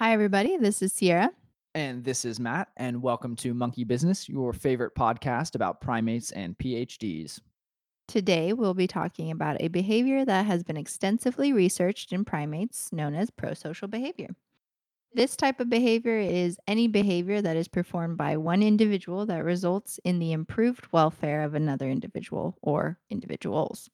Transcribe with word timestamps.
Hi, 0.00 0.14
everybody. 0.14 0.56
This 0.56 0.80
is 0.80 0.94
Sierra. 0.94 1.30
And 1.74 2.02
this 2.02 2.24
is 2.24 2.40
Matt, 2.40 2.68
and 2.78 3.02
welcome 3.02 3.36
to 3.36 3.52
Monkey 3.52 3.84
Business, 3.84 4.30
your 4.30 4.54
favorite 4.54 4.94
podcast 4.94 5.54
about 5.54 5.82
primates 5.82 6.32
and 6.32 6.56
PhDs. 6.56 7.38
Today, 8.08 8.54
we'll 8.54 8.72
be 8.72 8.86
talking 8.86 9.30
about 9.30 9.60
a 9.60 9.68
behavior 9.68 10.24
that 10.24 10.46
has 10.46 10.62
been 10.62 10.78
extensively 10.78 11.52
researched 11.52 12.14
in 12.14 12.24
primates 12.24 12.90
known 12.94 13.14
as 13.14 13.30
prosocial 13.30 13.90
behavior. 13.90 14.30
This 15.12 15.36
type 15.36 15.60
of 15.60 15.68
behavior 15.68 16.16
is 16.16 16.56
any 16.66 16.88
behavior 16.88 17.42
that 17.42 17.58
is 17.58 17.68
performed 17.68 18.16
by 18.16 18.38
one 18.38 18.62
individual 18.62 19.26
that 19.26 19.44
results 19.44 20.00
in 20.02 20.18
the 20.18 20.32
improved 20.32 20.90
welfare 20.92 21.42
of 21.42 21.54
another 21.54 21.90
individual 21.90 22.56
or 22.62 22.98
individuals, 23.10 23.90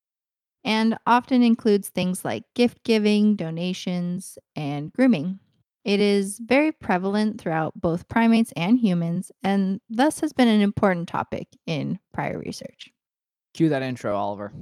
and 0.63 0.97
often 1.05 1.43
includes 1.43 1.89
things 1.89 2.25
like 2.25 2.45
gift 2.55 2.85
giving, 2.85 3.35
donations, 3.35 4.39
and 4.55 4.93
grooming. 4.93 5.41
It 5.87 6.01
is 6.01 6.41
very 6.45 6.73
prevalent 6.73 7.41
throughout 7.41 7.81
both 7.81 8.09
primates 8.09 8.53
and 8.57 8.77
humans, 8.77 9.31
and 9.45 9.81
thus 9.89 10.19
has 10.19 10.33
been 10.33 10.49
an 10.49 10.61
important 10.61 11.07
topic 11.09 11.47
in 11.65 12.01
prior 12.13 12.41
research. 12.41 12.91
Cue 13.55 13.69
that 13.69 13.85
intro, 13.85 14.17
Oliver. 14.17 14.53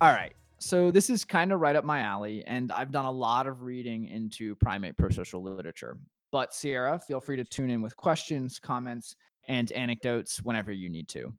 All 0.00 0.12
right. 0.12 0.35
So 0.66 0.90
this 0.90 1.10
is 1.10 1.24
kind 1.24 1.52
of 1.52 1.60
right 1.60 1.76
up 1.76 1.84
my 1.84 2.00
alley, 2.00 2.42
and 2.44 2.72
I've 2.72 2.90
done 2.90 3.04
a 3.04 3.10
lot 3.10 3.46
of 3.46 3.62
reading 3.62 4.08
into 4.08 4.56
primate 4.56 4.96
prosocial 4.96 5.40
literature. 5.40 5.96
But 6.32 6.52
Sierra, 6.52 6.98
feel 6.98 7.20
free 7.20 7.36
to 7.36 7.44
tune 7.44 7.70
in 7.70 7.82
with 7.82 7.96
questions, 7.96 8.58
comments, 8.58 9.14
and 9.46 9.70
anecdotes 9.70 10.42
whenever 10.42 10.72
you 10.72 10.88
need 10.88 11.06
to. 11.10 11.32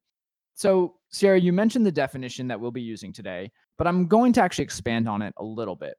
So, 0.53 0.95
Sierra, 1.09 1.41
you 1.41 1.51
mentioned 1.51 1.85
the 1.85 1.91
definition 1.91 2.47
that 2.47 2.57
we'll 2.57 2.71
be 2.71 2.81
using 2.81 3.11
today, 3.11 3.51
but 3.77 3.85
I'm 3.85 4.07
going 4.07 4.31
to 4.31 4.41
actually 4.41 4.63
expand 4.63 5.09
on 5.09 5.21
it 5.21 5.33
a 5.35 5.43
little 5.43 5.75
bit. 5.75 5.95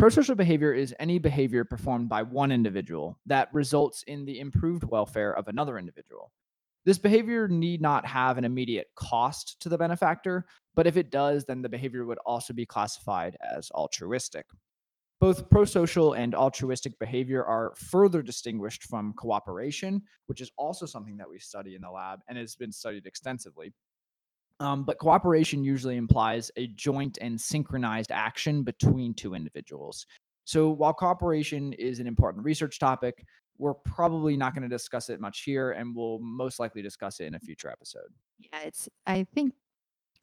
Prosocial 0.00 0.36
behavior 0.36 0.74
is 0.74 0.92
any 0.98 1.20
behavior 1.20 1.64
performed 1.64 2.08
by 2.08 2.24
one 2.24 2.50
individual 2.50 3.20
that 3.26 3.54
results 3.54 4.02
in 4.08 4.24
the 4.24 4.40
improved 4.40 4.82
welfare 4.82 5.32
of 5.36 5.46
another 5.46 5.78
individual. 5.78 6.32
This 6.84 6.98
behavior 6.98 7.46
need 7.48 7.80
not 7.80 8.04
have 8.04 8.36
an 8.36 8.44
immediate 8.44 8.88
cost 8.96 9.60
to 9.60 9.68
the 9.68 9.78
benefactor, 9.78 10.44
but 10.74 10.86
if 10.86 10.96
it 10.96 11.10
does, 11.10 11.44
then 11.44 11.62
the 11.62 11.68
behavior 11.68 12.04
would 12.04 12.18
also 12.26 12.52
be 12.52 12.66
classified 12.66 13.36
as 13.56 13.70
altruistic. 13.72 14.46
Both 15.20 15.48
prosocial 15.48 16.18
and 16.18 16.34
altruistic 16.34 16.98
behavior 16.98 17.44
are 17.44 17.74
further 17.76 18.20
distinguished 18.20 18.84
from 18.84 19.14
cooperation, 19.14 20.02
which 20.26 20.40
is 20.40 20.50
also 20.58 20.86
something 20.86 21.16
that 21.16 21.30
we 21.30 21.38
study 21.38 21.76
in 21.76 21.82
the 21.82 21.90
lab 21.90 22.20
and 22.28 22.36
has 22.36 22.56
been 22.56 22.72
studied 22.72 23.06
extensively. 23.06 23.72
Um, 24.60 24.84
but 24.84 24.98
cooperation 24.98 25.64
usually 25.64 25.96
implies 25.96 26.50
a 26.56 26.68
joint 26.68 27.18
and 27.20 27.40
synchronized 27.40 28.12
action 28.12 28.62
between 28.62 29.14
two 29.14 29.34
individuals. 29.34 30.06
So 30.44 30.70
while 30.70 30.92
cooperation 30.92 31.72
is 31.72 32.00
an 32.00 32.06
important 32.06 32.44
research 32.44 32.78
topic, 32.78 33.24
we're 33.56 33.74
probably 33.74 34.36
not 34.36 34.52
going 34.54 34.62
to 34.62 34.68
discuss 34.68 35.10
it 35.10 35.20
much 35.20 35.42
here, 35.42 35.72
and 35.72 35.94
we'll 35.94 36.18
most 36.20 36.58
likely 36.58 36.82
discuss 36.82 37.20
it 37.20 37.26
in 37.26 37.34
a 37.34 37.40
future 37.40 37.70
episode. 37.70 38.08
Yeah, 38.38 38.60
it's, 38.64 38.88
I 39.06 39.26
think 39.34 39.54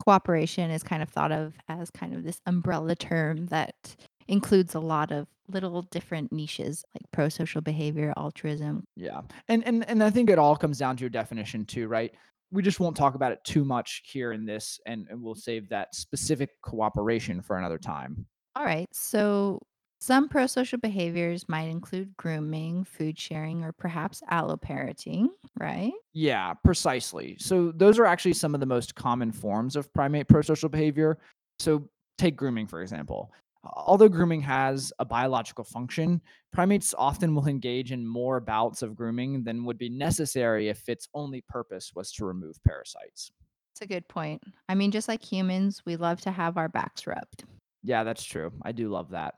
cooperation 0.04 0.72
is 0.72 0.84
kind 0.84 1.04
of 1.04 1.10
thought 1.10 1.32
of 1.32 1.54
as 1.68 1.90
kind 1.92 2.14
of 2.14 2.24
this 2.24 2.40
umbrella 2.46 2.96
term 2.96 3.46
that 3.48 3.96
includes 4.28 4.76
a 4.76 4.80
lot 4.80 5.12
of 5.12 5.28
little 5.48 5.84
different 5.84 6.32
niches 6.32 6.84
like 6.96 7.04
pro-social 7.12 7.62
behavior, 7.62 8.14
altruism. 8.18 8.84
Yeah. 8.96 9.22
And 9.48 9.66
and 9.66 9.88
and 9.88 10.04
I 10.04 10.10
think 10.10 10.30
it 10.30 10.40
all 10.40 10.56
comes 10.56 10.78
down 10.78 10.98
to 10.98 11.02
your 11.02 11.10
definition 11.10 11.66
too, 11.66 11.88
right? 11.88 12.11
We 12.52 12.61
just 12.61 12.80
won't 12.80 12.98
talk 12.98 13.16
about 13.16 13.32
it 13.32 13.40
too 13.44 13.64
much 13.64 14.02
here 14.06 14.34
in 14.34 14.45
this 14.45 14.80
and, 14.86 15.08
and 15.10 15.22
we'll 15.22 15.36
save 15.36 15.70
that 15.70 15.95
specific 15.95 16.50
cooperation 16.61 17.42
for 17.42 17.58
another 17.58 17.78
time. 17.78 18.26
All 18.56 18.66
right. 18.66 18.88
So 18.92 19.60
some 20.02 20.28
prosocial 20.28 20.82
behaviors 20.82 21.48
might 21.48 21.70
include 21.70 22.17
grooming, 22.17 22.84
food 22.84 23.20
sharing, 23.20 23.64
or 23.64 23.72
perhaps 23.72 24.23
alloparenting, 24.32 25.28
right? 25.60 25.94
Yeah, 26.14 26.56
precisely. 26.56 27.38
So 27.39 27.72
those 27.72 28.00
are 28.00 28.06
actually 28.06 28.34
some 28.34 28.56
of 28.56 28.60
the 28.60 28.66
most 28.66 28.95
common 28.95 29.32
forms 29.32 29.76
of 29.76 29.94
primate 29.94 30.28
prosocial 30.28 30.72
behavior. 30.72 31.20
So 31.60 31.88
take 32.17 32.36
grooming 32.36 32.66
for 32.66 32.82
example. 32.82 33.32
Although 33.64 34.10
grooming 34.10 34.42
has 34.42 34.92
a 34.98 35.06
biological 35.06 35.64
function, 35.64 36.20
primates 36.52 36.95
often 36.98 37.36
will 37.36 37.48
engage 37.48 37.92
in 37.92 38.08
more 38.08 38.40
bouts 38.40 38.82
of 38.82 38.95
grooming 38.95 39.44
than 39.44 39.64
would 39.66 39.78
be 39.78 39.88
necessary 39.88 40.67
if 40.67 40.90
its 40.90 41.08
only 41.14 41.42
purpose 41.48 41.92
was 41.94 42.11
to 42.14 42.26
remove 42.26 42.56
parasites. 42.64 43.32
That's 43.76 43.84
a 43.84 43.94
good 43.94 44.08
point. 44.08 44.42
I 44.67 44.73
mean, 44.73 44.90
just 44.90 45.08
like 45.08 45.23
humans, 45.23 45.84
we 45.86 45.95
love 45.95 46.22
to 46.22 46.32
have 46.32 46.58
our 46.58 46.70
backs 46.70 47.06
rubbed. 47.06 47.44
Yeah, 47.84 48.04
that's 48.04 48.23
true. 48.23 48.52
I 48.64 48.72
do 48.72 48.90
love 48.90 49.11
that. 49.11 49.36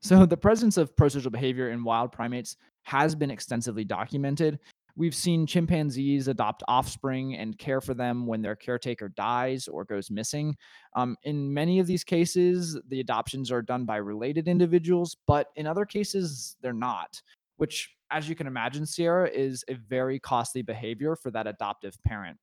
So, 0.00 0.26
the 0.26 0.36
presence 0.36 0.76
of 0.76 0.94
prosocial 0.96 1.32
behavior 1.32 1.70
in 1.70 1.84
wild 1.84 2.12
primates 2.12 2.56
has 2.82 3.14
been 3.14 3.30
extensively 3.30 3.84
documented. 3.84 4.58
We've 4.94 5.14
seen 5.14 5.46
chimpanzees 5.46 6.28
adopt 6.28 6.62
offspring 6.68 7.36
and 7.36 7.56
care 7.58 7.80
for 7.80 7.94
them 7.94 8.26
when 8.26 8.42
their 8.42 8.56
caretaker 8.56 9.08
dies 9.08 9.66
or 9.66 9.84
goes 9.84 10.10
missing. 10.10 10.54
Um, 10.94 11.16
in 11.22 11.52
many 11.52 11.78
of 11.78 11.86
these 11.86 12.04
cases, 12.04 12.78
the 12.88 13.00
adoptions 13.00 13.50
are 13.50 13.62
done 13.62 13.86
by 13.86 13.96
related 13.96 14.48
individuals, 14.48 15.16
but 15.26 15.48
in 15.56 15.66
other 15.66 15.86
cases, 15.86 16.56
they're 16.60 16.74
not, 16.74 17.22
which, 17.56 17.90
as 18.10 18.28
you 18.28 18.34
can 18.34 18.46
imagine, 18.46 18.84
Sierra, 18.84 19.30
is 19.30 19.64
a 19.68 19.74
very 19.74 20.18
costly 20.18 20.60
behavior 20.60 21.16
for 21.16 21.30
that 21.30 21.46
adoptive 21.46 21.96
parent. 22.04 22.38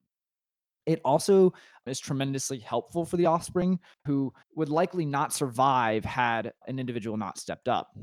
It 0.90 1.02
also 1.06 1.54
is 1.86 2.00
tremendously 2.00 2.58
helpful 2.58 3.06
for 3.06 3.16
the 3.16 3.28
offspring 3.28 3.80
who 4.06 4.34
would 4.56 4.70
likely 4.70 5.06
not 5.06 5.32
survive 5.32 6.04
had 6.04 6.52
an 6.66 6.80
individual 6.80 7.16
not 7.16 7.38
stepped 7.38 7.68
up. 7.68 7.96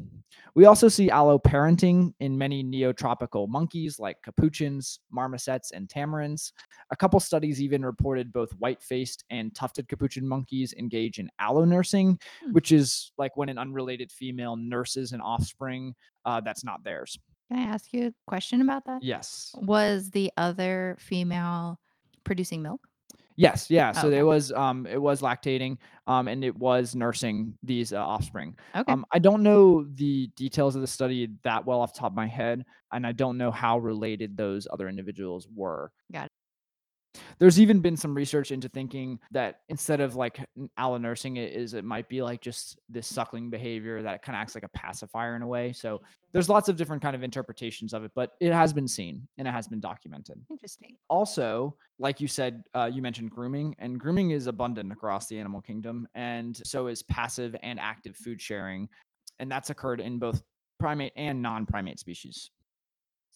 We 0.54 0.66
also 0.66 0.86
see 0.86 1.08
alloparenting 1.08 2.14
in 2.20 2.38
many 2.38 2.62
neotropical 2.62 3.48
monkeys 3.48 3.98
like 3.98 4.22
capuchins, 4.22 5.00
marmosets, 5.10 5.72
and 5.72 5.88
tamarins. 5.88 6.52
A 6.92 6.96
couple 6.96 7.18
studies 7.18 7.60
even 7.60 7.84
reported 7.84 8.32
both 8.32 8.52
white 8.58 8.80
faced 8.80 9.24
and 9.30 9.52
tufted 9.52 9.88
capuchin 9.88 10.28
monkeys 10.28 10.72
engage 10.78 11.18
in 11.18 11.28
allonursing, 11.40 12.22
Hmm. 12.44 12.52
which 12.52 12.70
is 12.70 13.10
like 13.18 13.36
when 13.36 13.48
an 13.48 13.58
unrelated 13.58 14.12
female 14.12 14.54
nurses 14.54 15.10
an 15.12 15.20
offspring 15.20 15.96
uh, 16.24 16.40
that's 16.40 16.62
not 16.62 16.84
theirs. 16.84 17.18
Can 17.50 17.58
I 17.58 17.62
ask 17.62 17.92
you 17.92 18.06
a 18.08 18.14
question 18.28 18.60
about 18.60 18.84
that? 18.86 19.02
Yes. 19.02 19.52
Was 19.56 20.10
the 20.10 20.30
other 20.36 20.96
female 21.00 21.80
producing 22.26 22.62
milk? 22.62 22.86
Yes, 23.38 23.70
yeah, 23.70 23.92
Oh, 23.96 24.00
so 24.00 24.10
it 24.10 24.22
was, 24.22 24.50
um, 24.52 24.86
it 24.86 25.00
was 25.00 25.20
lactating, 25.20 25.76
um, 26.06 26.26
and 26.26 26.42
it 26.42 26.56
was 26.56 26.94
nursing 26.94 27.52
these, 27.62 27.92
uh, 27.92 27.98
offspring. 28.02 28.56
Okay. 28.74 28.90
Um, 28.90 29.04
I 29.12 29.18
don't 29.18 29.42
know 29.42 29.84
the 29.94 30.28
details 30.36 30.74
of 30.74 30.80
the 30.80 30.86
study 30.86 31.28
that 31.44 31.66
well 31.66 31.80
off 31.80 31.92
the 31.92 32.00
top 32.00 32.12
of 32.12 32.16
my 32.16 32.26
head, 32.26 32.64
and 32.92 33.06
I 33.06 33.12
don't 33.12 33.36
know 33.36 33.50
how 33.50 33.78
related 33.78 34.38
those 34.38 34.66
other 34.72 34.88
individuals 34.88 35.46
were. 35.54 35.92
Got 36.10 36.26
it. 36.26 36.32
There's 37.38 37.60
even 37.60 37.80
been 37.80 37.96
some 37.96 38.14
research 38.14 38.50
into 38.50 38.68
thinking 38.68 39.18
that 39.30 39.60
instead 39.68 40.00
of 40.00 40.16
like 40.16 40.40
allo 40.76 40.98
nursing 40.98 41.36
it 41.36 41.52
is 41.52 41.74
it 41.74 41.84
might 41.84 42.08
be 42.08 42.22
like 42.22 42.40
just 42.40 42.78
this 42.88 43.06
suckling 43.06 43.50
behavior 43.50 44.02
that 44.02 44.22
kind 44.22 44.36
of 44.36 44.40
acts 44.40 44.54
like 44.54 44.64
a 44.64 44.68
pacifier 44.68 45.36
in 45.36 45.42
a 45.42 45.46
way. 45.46 45.72
So 45.72 46.00
there's 46.32 46.48
lots 46.48 46.68
of 46.68 46.76
different 46.76 47.02
kind 47.02 47.16
of 47.16 47.22
interpretations 47.22 47.94
of 47.94 48.04
it, 48.04 48.12
but 48.14 48.32
it 48.40 48.52
has 48.52 48.72
been 48.72 48.88
seen 48.88 49.26
and 49.38 49.48
it 49.48 49.52
has 49.52 49.68
been 49.68 49.80
documented. 49.80 50.40
Interesting. 50.50 50.96
Also, 51.08 51.76
like 51.98 52.20
you 52.20 52.28
said, 52.28 52.62
uh, 52.74 52.90
you 52.92 53.00
mentioned 53.00 53.30
grooming, 53.30 53.74
and 53.78 53.98
grooming 53.98 54.30
is 54.30 54.46
abundant 54.46 54.92
across 54.92 55.28
the 55.28 55.38
animal 55.38 55.60
kingdom, 55.60 56.06
and 56.14 56.60
so 56.64 56.88
is 56.88 57.02
passive 57.02 57.56
and 57.62 57.80
active 57.80 58.16
food 58.16 58.40
sharing, 58.40 58.88
and 59.38 59.50
that's 59.50 59.70
occurred 59.70 60.00
in 60.00 60.18
both 60.18 60.42
primate 60.78 61.12
and 61.16 61.40
non-primate 61.40 61.98
species. 61.98 62.50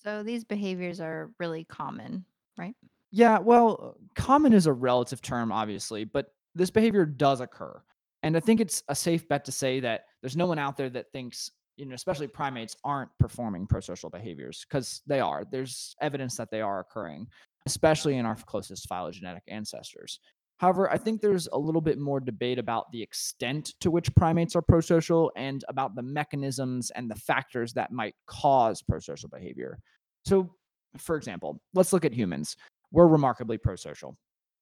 So 0.02 0.22
these 0.22 0.44
behaviors 0.44 1.00
are 1.00 1.30
really 1.38 1.64
common, 1.64 2.24
right? 2.58 2.74
Yeah, 3.10 3.38
well, 3.38 3.96
common 4.14 4.52
is 4.52 4.66
a 4.66 4.72
relative 4.72 5.20
term, 5.20 5.50
obviously, 5.50 6.04
but 6.04 6.26
this 6.54 6.70
behavior 6.70 7.04
does 7.04 7.40
occur. 7.40 7.82
And 8.22 8.36
I 8.36 8.40
think 8.40 8.60
it's 8.60 8.82
a 8.88 8.94
safe 8.94 9.28
bet 9.28 9.44
to 9.46 9.52
say 9.52 9.80
that 9.80 10.02
there's 10.20 10.36
no 10.36 10.46
one 10.46 10.58
out 10.58 10.76
there 10.76 10.90
that 10.90 11.12
thinks, 11.12 11.50
you 11.76 11.86
know, 11.86 11.94
especially 11.94 12.28
primates 12.28 12.76
aren't 12.84 13.10
performing 13.18 13.66
prosocial 13.66 14.10
behaviors 14.10 14.64
because 14.68 15.02
they 15.06 15.20
are. 15.20 15.44
There's 15.50 15.96
evidence 16.00 16.36
that 16.36 16.50
they 16.50 16.60
are 16.60 16.80
occurring, 16.80 17.26
especially 17.66 18.16
in 18.16 18.26
our 18.26 18.36
closest 18.36 18.88
phylogenetic 18.88 19.42
ancestors. 19.48 20.20
However, 20.58 20.90
I 20.90 20.98
think 20.98 21.22
there's 21.22 21.48
a 21.52 21.58
little 21.58 21.80
bit 21.80 21.98
more 21.98 22.20
debate 22.20 22.58
about 22.58 22.92
the 22.92 23.02
extent 23.02 23.72
to 23.80 23.90
which 23.90 24.14
primates 24.14 24.54
are 24.54 24.62
prosocial 24.62 25.30
and 25.34 25.64
about 25.68 25.94
the 25.94 26.02
mechanisms 26.02 26.90
and 26.90 27.10
the 27.10 27.14
factors 27.14 27.72
that 27.72 27.90
might 27.90 28.14
cause 28.26 28.82
prosocial 28.82 29.30
behavior. 29.30 29.78
So, 30.26 30.54
for 30.98 31.16
example, 31.16 31.62
let's 31.72 31.94
look 31.94 32.04
at 32.04 32.12
humans 32.12 32.56
we're 32.92 33.06
remarkably 33.06 33.58
prosocial. 33.58 34.16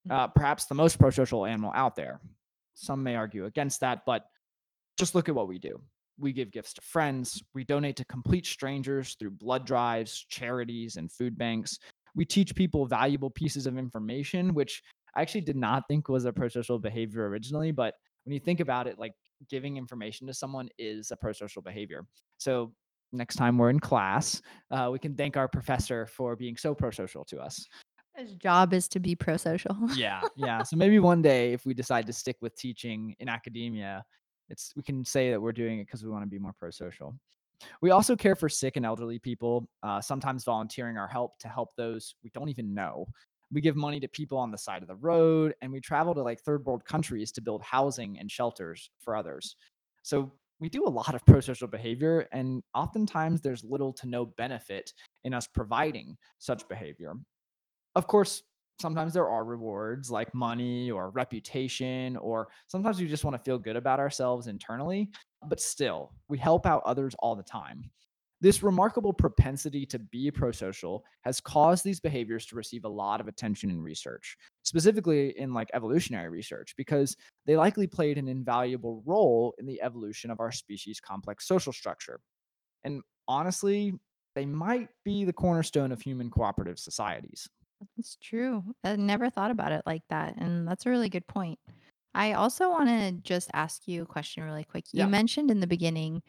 Mhm. 0.06 0.12
Uh, 0.12 0.26
perhaps 0.28 0.66
the 0.66 0.74
most 0.74 0.98
prosocial 0.98 1.48
animal 1.48 1.72
out 1.74 1.96
there. 1.96 2.20
Some 2.74 3.02
may 3.02 3.16
argue 3.16 3.46
against 3.46 3.80
that, 3.80 4.02
but 4.06 4.26
just 4.98 5.14
look 5.14 5.28
at 5.28 5.34
what 5.34 5.48
we 5.48 5.58
do. 5.58 5.80
we 6.20 6.32
give 6.32 6.50
gifts 6.50 6.72
to 6.72 6.80
friends, 6.80 7.40
we 7.54 7.62
donate 7.62 7.94
to 7.94 8.04
complete 8.06 8.44
strangers 8.44 9.14
through 9.20 9.30
blood 9.30 9.64
drives, 9.64 10.26
charities, 10.28 10.96
and 10.96 11.12
food 11.12 11.38
banks. 11.38 11.78
We 12.16 12.24
teach 12.24 12.56
people 12.56 12.86
valuable 12.86 13.30
pieces 13.30 13.68
of 13.68 13.78
information, 13.78 14.52
which 14.52 14.82
I 15.14 15.22
actually 15.22 15.42
did 15.42 15.54
not 15.54 15.84
think 15.86 16.08
was 16.08 16.24
a 16.24 16.32
pro-social 16.32 16.80
behavior 16.80 17.28
originally, 17.28 17.70
but 17.70 17.94
when 18.24 18.34
you 18.34 18.40
think 18.40 18.58
about 18.58 18.88
it, 18.88 18.98
like 18.98 19.12
giving 19.48 19.76
information 19.76 20.26
to 20.26 20.34
someone 20.34 20.68
is 20.76 21.12
a 21.12 21.16
pro-social 21.16 21.62
behavior. 21.62 22.04
So 22.38 22.74
next 23.12 23.36
time 23.36 23.56
we're 23.56 23.70
in 23.70 23.78
class, 23.78 24.42
uh, 24.72 24.88
we 24.90 24.98
can 24.98 25.14
thank 25.14 25.36
our 25.36 25.46
professor 25.46 26.04
for 26.06 26.34
being 26.34 26.56
so 26.56 26.74
pro-social 26.74 27.24
to 27.26 27.38
us. 27.38 27.64
His 28.18 28.34
job 28.34 28.74
is 28.74 28.88
to 28.88 29.00
be 29.00 29.14
pro-social. 29.14 29.76
Yeah, 29.94 30.22
yeah. 30.36 30.64
So 30.64 30.76
maybe 30.76 30.98
one 30.98 31.22
day, 31.22 31.52
if 31.52 31.64
we 31.64 31.72
decide 31.72 32.06
to 32.08 32.12
stick 32.12 32.36
with 32.40 32.56
teaching 32.56 33.14
in 33.20 33.28
academia, 33.28 34.04
it's 34.48 34.72
we 34.76 34.82
can 34.82 35.04
say 35.04 35.30
that 35.30 35.40
we're 35.40 35.52
doing 35.52 35.78
it 35.78 35.86
because 35.86 36.02
we 36.02 36.10
want 36.10 36.24
to 36.24 36.28
be 36.28 36.38
more 36.38 36.52
pro-social. 36.58 37.14
We 37.80 37.90
also 37.90 38.16
care 38.16 38.34
for 38.34 38.48
sick 38.48 38.76
and 38.76 38.84
elderly 38.84 39.18
people, 39.18 39.68
uh, 39.82 40.00
sometimes 40.00 40.44
volunteering 40.44 40.96
our 40.96 41.08
help 41.08 41.38
to 41.40 41.48
help 41.48 41.70
those 41.76 42.14
we 42.24 42.30
don't 42.34 42.48
even 42.48 42.74
know. 42.74 43.06
We 43.52 43.60
give 43.60 43.76
money 43.76 44.00
to 44.00 44.08
people 44.08 44.36
on 44.36 44.50
the 44.50 44.58
side 44.58 44.82
of 44.82 44.88
the 44.88 44.96
road, 44.96 45.54
and 45.62 45.72
we 45.72 45.80
travel 45.80 46.14
to 46.14 46.22
like 46.22 46.40
third 46.40 46.64
world 46.64 46.84
countries 46.84 47.32
to 47.32 47.40
build 47.40 47.62
housing 47.62 48.18
and 48.18 48.30
shelters 48.30 48.90
for 48.98 49.16
others. 49.16 49.56
So 50.02 50.30
we 50.60 50.68
do 50.68 50.84
a 50.86 50.90
lot 50.90 51.14
of 51.14 51.24
pro 51.24 51.40
social 51.40 51.68
behavior, 51.68 52.28
and 52.32 52.62
oftentimes 52.74 53.40
there's 53.40 53.64
little 53.64 53.92
to 53.94 54.08
no 54.08 54.26
benefit 54.26 54.92
in 55.24 55.34
us 55.34 55.46
providing 55.46 56.16
such 56.38 56.68
behavior. 56.68 57.14
Of 57.98 58.06
course, 58.06 58.44
sometimes 58.80 59.12
there 59.12 59.28
are 59.28 59.44
rewards 59.44 60.08
like 60.08 60.32
money 60.32 60.88
or 60.88 61.10
reputation, 61.10 62.16
or 62.18 62.46
sometimes 62.68 63.00
we 63.00 63.08
just 63.08 63.24
want 63.24 63.34
to 63.34 63.42
feel 63.42 63.58
good 63.58 63.74
about 63.74 63.98
ourselves 63.98 64.46
internally. 64.46 65.10
But 65.48 65.58
still, 65.58 66.12
we 66.28 66.38
help 66.38 66.64
out 66.64 66.84
others 66.86 67.16
all 67.18 67.34
the 67.34 67.42
time. 67.42 67.90
This 68.40 68.62
remarkable 68.62 69.12
propensity 69.12 69.84
to 69.86 69.98
be 69.98 70.30
prosocial 70.30 71.00
has 71.22 71.40
caused 71.40 71.82
these 71.82 71.98
behaviors 71.98 72.46
to 72.46 72.54
receive 72.54 72.84
a 72.84 72.88
lot 72.88 73.20
of 73.20 73.26
attention 73.26 73.68
in 73.68 73.82
research, 73.82 74.36
specifically 74.62 75.36
in 75.36 75.52
like 75.52 75.68
evolutionary 75.74 76.28
research, 76.28 76.74
because 76.76 77.16
they 77.46 77.56
likely 77.56 77.88
played 77.88 78.16
an 78.16 78.28
invaluable 78.28 79.02
role 79.04 79.56
in 79.58 79.66
the 79.66 79.82
evolution 79.82 80.30
of 80.30 80.38
our 80.38 80.52
species' 80.52 81.00
complex 81.00 81.48
social 81.48 81.72
structure. 81.72 82.20
And 82.84 83.02
honestly, 83.26 83.92
they 84.36 84.46
might 84.46 84.86
be 85.04 85.24
the 85.24 85.32
cornerstone 85.32 85.90
of 85.90 86.00
human 86.00 86.30
cooperative 86.30 86.78
societies. 86.78 87.48
It's 87.96 88.16
true. 88.16 88.74
I 88.84 88.96
never 88.96 89.30
thought 89.30 89.50
about 89.50 89.72
it 89.72 89.82
like 89.86 90.02
that, 90.08 90.34
and 90.36 90.66
that's 90.66 90.86
a 90.86 90.90
really 90.90 91.08
good 91.08 91.26
point. 91.26 91.58
I 92.14 92.32
also 92.32 92.70
wanna 92.70 93.12
just 93.12 93.50
ask 93.54 93.86
you 93.86 94.02
a 94.02 94.06
question 94.06 94.42
really 94.44 94.64
quick. 94.64 94.86
You 94.92 95.04
Yeah. 95.04 95.06
mentioned 95.06 95.50
in 95.50 95.60
the 95.60 95.66
beginning 95.66 96.22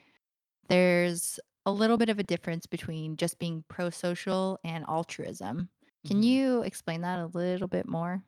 there's 0.69 1.39
a 1.65 1.71
little 1.73 1.97
bit 1.97 2.09
of 2.09 2.19
a 2.19 2.23
difference 2.23 2.67
between 2.67 3.17
just 3.17 3.39
being 3.39 3.65
pro-social 3.69 4.59
and 4.63 4.85
altruism. 4.87 5.69
Can 6.05 6.21
Mhm. 6.21 6.23
you 6.23 6.63
explain 6.63 7.01
that 7.01 7.19
a 7.19 7.27
little 7.27 7.67
bit 7.69 7.87
more? 7.87 8.23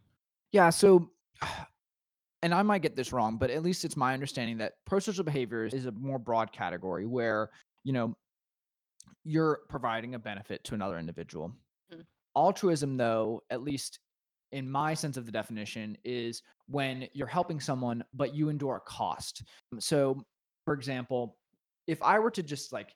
Yeah. 0.52 0.70
So, 0.70 1.12
and 2.44 2.54
I 2.54 2.62
might 2.64 2.82
get 2.82 2.96
this 2.96 3.14
wrong, 3.14 3.38
but 3.38 3.52
at 3.52 3.64
least 3.64 3.86
it's 3.86 3.98
my 3.98 4.14
understanding 4.14 4.58
that 4.60 4.74
pro-social 4.86 5.24
behavior 5.24 5.66
is 5.66 5.86
a 5.86 5.92
more 5.92 6.20
broad 6.20 6.52
category 6.52 7.06
where, 7.06 7.52
you 7.84 7.94
know, 7.94 8.16
you're 9.24 9.62
providing 9.70 10.16
a 10.16 10.20
benefit 10.20 10.64
to 10.66 10.74
another 10.76 10.98
individual. 10.98 11.54
Altruism, 12.36 12.98
though, 12.98 13.44
at 13.50 13.64
least 13.64 14.00
in 14.52 14.70
my 14.70 14.94
sense 14.94 15.18
of 15.18 15.26
the 15.26 15.32
definition, 15.32 15.98
is 16.04 16.44
when 16.68 17.08
you're 17.14 17.28
helping 17.28 17.60
someone, 17.60 18.04
but 18.14 18.36
you 18.36 18.50
endure 18.50 18.78
a 18.78 18.82
cost. 18.82 19.44
So, 19.80 20.24
for 20.66 20.74
example, 20.74 21.38
if 21.88 22.02
I 22.02 22.20
were 22.20 22.32
to 22.32 22.44
just 22.44 22.72
like 22.72 22.96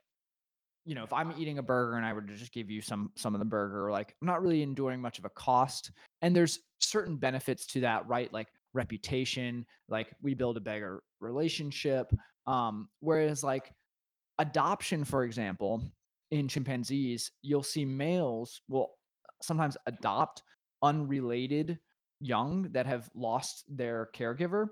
you 0.86 0.94
know, 0.94 1.04
if 1.04 1.12
I'm 1.12 1.34
eating 1.38 1.58
a 1.58 1.64
burger 1.64 1.98
and 1.98 2.06
I 2.06 2.14
were 2.14 2.22
to 2.22 2.36
just 2.36 2.54
give 2.54 2.70
you 2.70 2.80
some 2.80 3.12
some 3.16 3.34
of 3.34 3.40
the 3.40 3.46
burger, 3.46 3.92
like 3.92 4.16
I'm 4.22 4.28
not 4.28 4.42
really 4.42 4.62
enduring 4.62 5.02
much 5.02 5.18
of 5.18 5.26
a 5.26 5.30
cost. 5.30 5.92
And 6.22 6.36
there's 6.36 6.60
certain 6.80 7.18
benefits 7.18 7.66
to 7.68 7.80
that, 7.82 8.08
right? 8.08 8.32
Like 8.32 8.48
reputation, 8.74 9.66
like 9.90 10.08
we 10.22 10.36
build 10.36 10.58
a 10.58 10.62
better 10.62 11.02
relationship. 11.20 12.14
Um, 12.46 12.88
whereas 13.00 13.44
like 13.44 13.72
adoption, 14.38 15.04
for 15.04 15.24
example, 15.24 15.82
in 16.30 16.48
chimpanzees, 16.48 17.32
you'll 17.42 17.64
see 17.64 17.84
males 17.84 18.62
will 18.70 18.92
sometimes 19.42 19.78
adopt 19.86 20.44
unrelated 20.82 21.80
young 22.20 22.70
that 22.72 22.86
have 22.86 23.10
lost 23.16 23.64
their 23.70 24.10
caregiver. 24.16 24.68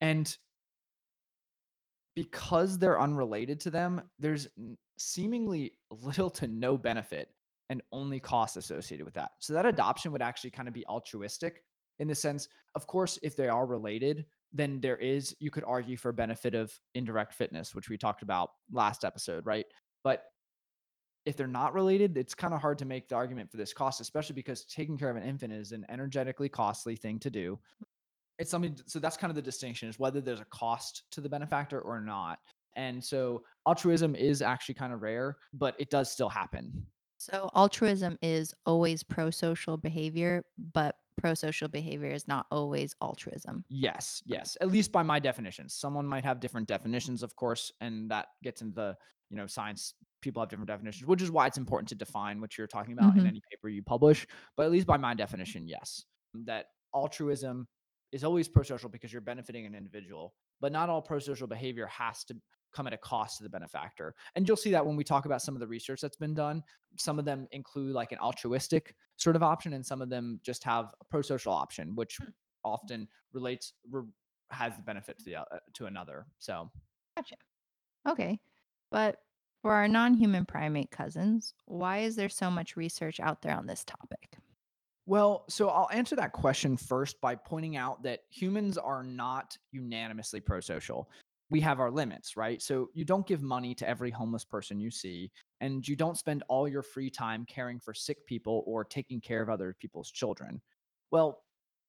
And 0.00 0.34
because 2.14 2.78
they're 2.78 3.00
unrelated 3.00 3.60
to 3.60 3.70
them, 3.70 4.02
there's 4.18 4.48
seemingly 4.98 5.72
little 5.90 6.30
to 6.30 6.48
no 6.48 6.76
benefit 6.76 7.28
and 7.70 7.82
only 7.92 8.18
cost 8.18 8.56
associated 8.56 9.04
with 9.04 9.14
that. 9.14 9.32
So 9.38 9.52
that 9.52 9.66
adoption 9.66 10.10
would 10.12 10.22
actually 10.22 10.50
kind 10.50 10.68
of 10.68 10.74
be 10.74 10.86
altruistic 10.86 11.62
in 11.98 12.08
the 12.08 12.14
sense, 12.14 12.48
of 12.74 12.86
course, 12.86 13.18
if 13.22 13.36
they 13.36 13.48
are 13.48 13.66
related, 13.66 14.24
then 14.52 14.80
there 14.80 14.96
is, 14.96 15.36
you 15.40 15.50
could 15.50 15.64
argue 15.66 15.96
for 15.96 16.12
benefit 16.12 16.54
of 16.54 16.72
indirect 16.94 17.34
fitness, 17.34 17.74
which 17.74 17.88
we 17.88 17.98
talked 17.98 18.22
about 18.22 18.50
last 18.72 19.04
episode, 19.04 19.44
right? 19.44 19.66
But 20.04 20.24
if 21.28 21.36
they're 21.36 21.46
not 21.46 21.74
related, 21.74 22.16
it's 22.16 22.34
kind 22.34 22.54
of 22.54 22.60
hard 22.60 22.78
to 22.78 22.84
make 22.84 23.08
the 23.08 23.14
argument 23.14 23.50
for 23.50 23.56
this 23.56 23.72
cost, 23.72 24.00
especially 24.00 24.34
because 24.34 24.64
taking 24.64 24.96
care 24.96 25.10
of 25.10 25.16
an 25.16 25.22
infant 25.22 25.52
is 25.52 25.72
an 25.72 25.84
energetically 25.88 26.48
costly 26.48 26.96
thing 26.96 27.18
to 27.20 27.30
do 27.30 27.58
it's 28.38 28.50
something 28.50 28.76
so 28.86 28.98
that's 28.98 29.16
kind 29.16 29.30
of 29.30 29.34
the 29.34 29.42
distinction 29.42 29.88
is 29.88 29.98
whether 29.98 30.20
there's 30.20 30.40
a 30.40 30.46
cost 30.46 31.02
to 31.10 31.20
the 31.20 31.28
benefactor 31.28 31.80
or 31.80 32.00
not. 32.00 32.38
And 32.76 33.02
so 33.02 33.42
altruism 33.66 34.14
is 34.14 34.40
actually 34.40 34.76
kind 34.76 34.92
of 34.92 35.02
rare, 35.02 35.36
but 35.52 35.74
it 35.78 35.90
does 35.90 36.10
still 36.10 36.28
happen. 36.28 36.86
So 37.18 37.50
altruism 37.56 38.16
is 38.22 38.54
always 38.64 39.02
pro-social 39.02 39.76
behavior, 39.76 40.44
but 40.72 40.94
pro-social 41.20 41.66
behavior 41.66 42.12
is 42.12 42.28
not 42.28 42.46
always 42.52 42.94
altruism. 43.02 43.64
Yes, 43.68 44.22
yes. 44.24 44.56
At 44.60 44.70
least 44.70 44.92
by 44.92 45.02
my 45.02 45.18
definitions. 45.18 45.74
Someone 45.74 46.06
might 46.06 46.24
have 46.24 46.38
different 46.38 46.68
definitions, 46.68 47.24
of 47.24 47.34
course, 47.34 47.72
and 47.80 48.08
that 48.12 48.26
gets 48.44 48.62
into 48.62 48.76
the, 48.76 48.96
you 49.30 49.36
know, 49.36 49.48
science. 49.48 49.94
People 50.20 50.42
have 50.42 50.48
different 50.48 50.68
definitions, 50.68 51.06
which 51.06 51.22
is 51.22 51.30
why 51.30 51.46
it's 51.46 51.58
important 51.58 51.88
to 51.90 51.94
define 51.94 52.40
what 52.40 52.58
you're 52.58 52.66
talking 52.66 52.92
about 52.92 53.16
in 53.16 53.24
Mhm. 53.24 53.26
any 53.26 53.40
paper 53.50 53.68
you 53.68 53.82
publish. 53.82 54.26
But 54.56 54.64
at 54.66 54.72
least 54.72 54.86
by 54.86 54.96
my 54.96 55.14
definition, 55.14 55.68
yes, 55.68 56.04
that 56.34 56.66
altruism 56.94 57.68
is 58.12 58.24
always 58.24 58.48
pro-social 58.48 58.88
because 58.88 59.12
you're 59.12 59.22
benefiting 59.22 59.66
an 59.66 59.74
individual, 59.74 60.34
but 60.60 60.72
not 60.72 60.88
all 60.88 61.02
pro-social 61.02 61.46
behavior 61.46 61.86
has 61.86 62.24
to 62.24 62.36
come 62.72 62.86
at 62.86 62.92
a 62.92 62.98
cost 62.98 63.38
to 63.38 63.42
the 63.44 63.48
benefactor. 63.50 64.14
And 64.34 64.46
you'll 64.46 64.56
see 64.56 64.70
that 64.72 64.84
when 64.84 64.96
we 64.96 65.04
talk 65.04 65.24
about 65.24 65.40
some 65.42 65.54
of 65.54 65.60
the 65.60 65.66
research 65.68 66.00
that's 66.00 66.16
been 66.16 66.34
done. 66.34 66.62
Some 66.98 67.18
of 67.18 67.24
them 67.24 67.46
include 67.50 67.94
like 67.94 68.12
an 68.12 68.18
altruistic 68.18 68.94
sort 69.16 69.36
of 69.36 69.42
option, 69.42 69.72
and 69.72 69.84
some 69.84 70.02
of 70.02 70.10
them 70.10 70.40
just 70.42 70.64
have 70.64 70.94
a 71.00 71.04
pro-social 71.04 71.52
option, 71.52 71.94
which 71.94 72.20
Hmm, 72.20 72.30
often 72.64 73.08
relates 73.32 73.74
re- 73.88 74.02
has 74.50 74.76
the 74.76 74.82
benefit 74.82 75.18
to 75.18 75.24
the 75.24 75.36
uh, 75.36 75.58
to 75.74 75.86
another. 75.86 76.26
So 76.38 76.70
Gotcha. 77.16 77.36
Okay. 78.06 78.40
But 78.90 79.22
for 79.62 79.72
our 79.72 79.88
non-human 79.88 80.44
primate 80.46 80.90
cousins, 80.90 81.54
why 81.66 81.98
is 81.98 82.16
there 82.16 82.28
so 82.28 82.50
much 82.50 82.76
research 82.76 83.20
out 83.20 83.42
there 83.42 83.56
on 83.56 83.66
this 83.66 83.84
topic? 83.84 84.38
Well, 85.06 85.44
so 85.48 85.70
I'll 85.70 85.88
answer 85.90 86.16
that 86.16 86.32
question 86.32 86.76
first 86.76 87.20
by 87.20 87.34
pointing 87.34 87.76
out 87.76 88.02
that 88.02 88.20
humans 88.30 88.76
are 88.76 89.02
not 89.02 89.56
unanimously 89.72 90.40
pro-social. 90.40 91.08
We 91.50 91.60
have 91.62 91.80
our 91.80 91.90
limits, 91.90 92.36
right? 92.36 92.60
So 92.60 92.90
you 92.92 93.06
don't 93.06 93.26
give 93.26 93.40
money 93.40 93.74
to 93.76 93.88
every 93.88 94.10
homeless 94.10 94.44
person 94.44 94.78
you 94.78 94.90
see, 94.90 95.30
and 95.62 95.86
you 95.88 95.96
don't 95.96 96.18
spend 96.18 96.42
all 96.48 96.68
your 96.68 96.82
free 96.82 97.08
time 97.08 97.46
caring 97.48 97.80
for 97.80 97.94
sick 97.94 98.26
people 98.26 98.62
or 98.66 98.84
taking 98.84 99.18
care 99.18 99.40
of 99.42 99.48
other 99.48 99.74
people's 99.80 100.10
children. 100.10 100.60
Well, 101.10 101.42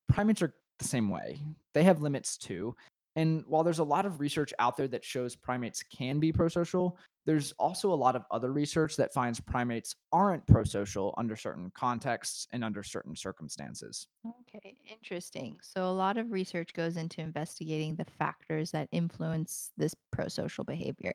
primates 0.08 0.42
are 0.42 0.54
the 0.80 0.86
same 0.88 1.10
way. 1.10 1.40
They 1.74 1.84
have 1.84 2.02
limits 2.02 2.38
too. 2.38 2.74
And 3.16 3.44
while 3.48 3.63
there's 3.63 3.80
a 3.80 3.84
lot 3.84 4.06
of 4.06 4.20
research 4.20 4.54
out 4.60 4.78
there 4.78 4.88
that 4.89 5.04
shows 5.04 5.36
primates 5.36 5.84
can 5.84 6.20
be 6.20 6.32
prosocial, 6.32 6.94
there's 7.25 7.51
also 7.60 7.92
a 7.92 7.96
lot 7.96 8.16
of 8.16 8.24
other 8.32 8.51
research 8.51 8.96
that 8.96 9.13
finds 9.13 9.39
primates 9.39 9.96
aren't 10.12 10.46
prosocial 10.48 11.13
under 11.18 11.36
certain 11.36 11.72
contexts 11.75 12.48
and 12.51 12.63
under 12.63 12.82
certain 12.82 13.16
circumstances. 13.16 14.08
Okay, 14.25 14.78
interesting. 14.89 15.58
So 15.62 15.86
a 15.86 15.92
lot 15.92 16.18
of 16.18 16.32
research 16.32 16.74
goes 16.74 16.98
into 16.98 17.22
investigating 17.22 17.96
the 17.96 18.06
factors 18.06 18.72
that 18.72 18.88
influence 18.92 19.72
this 19.78 19.96
pro-social 20.12 20.63
behavior. 20.63 21.13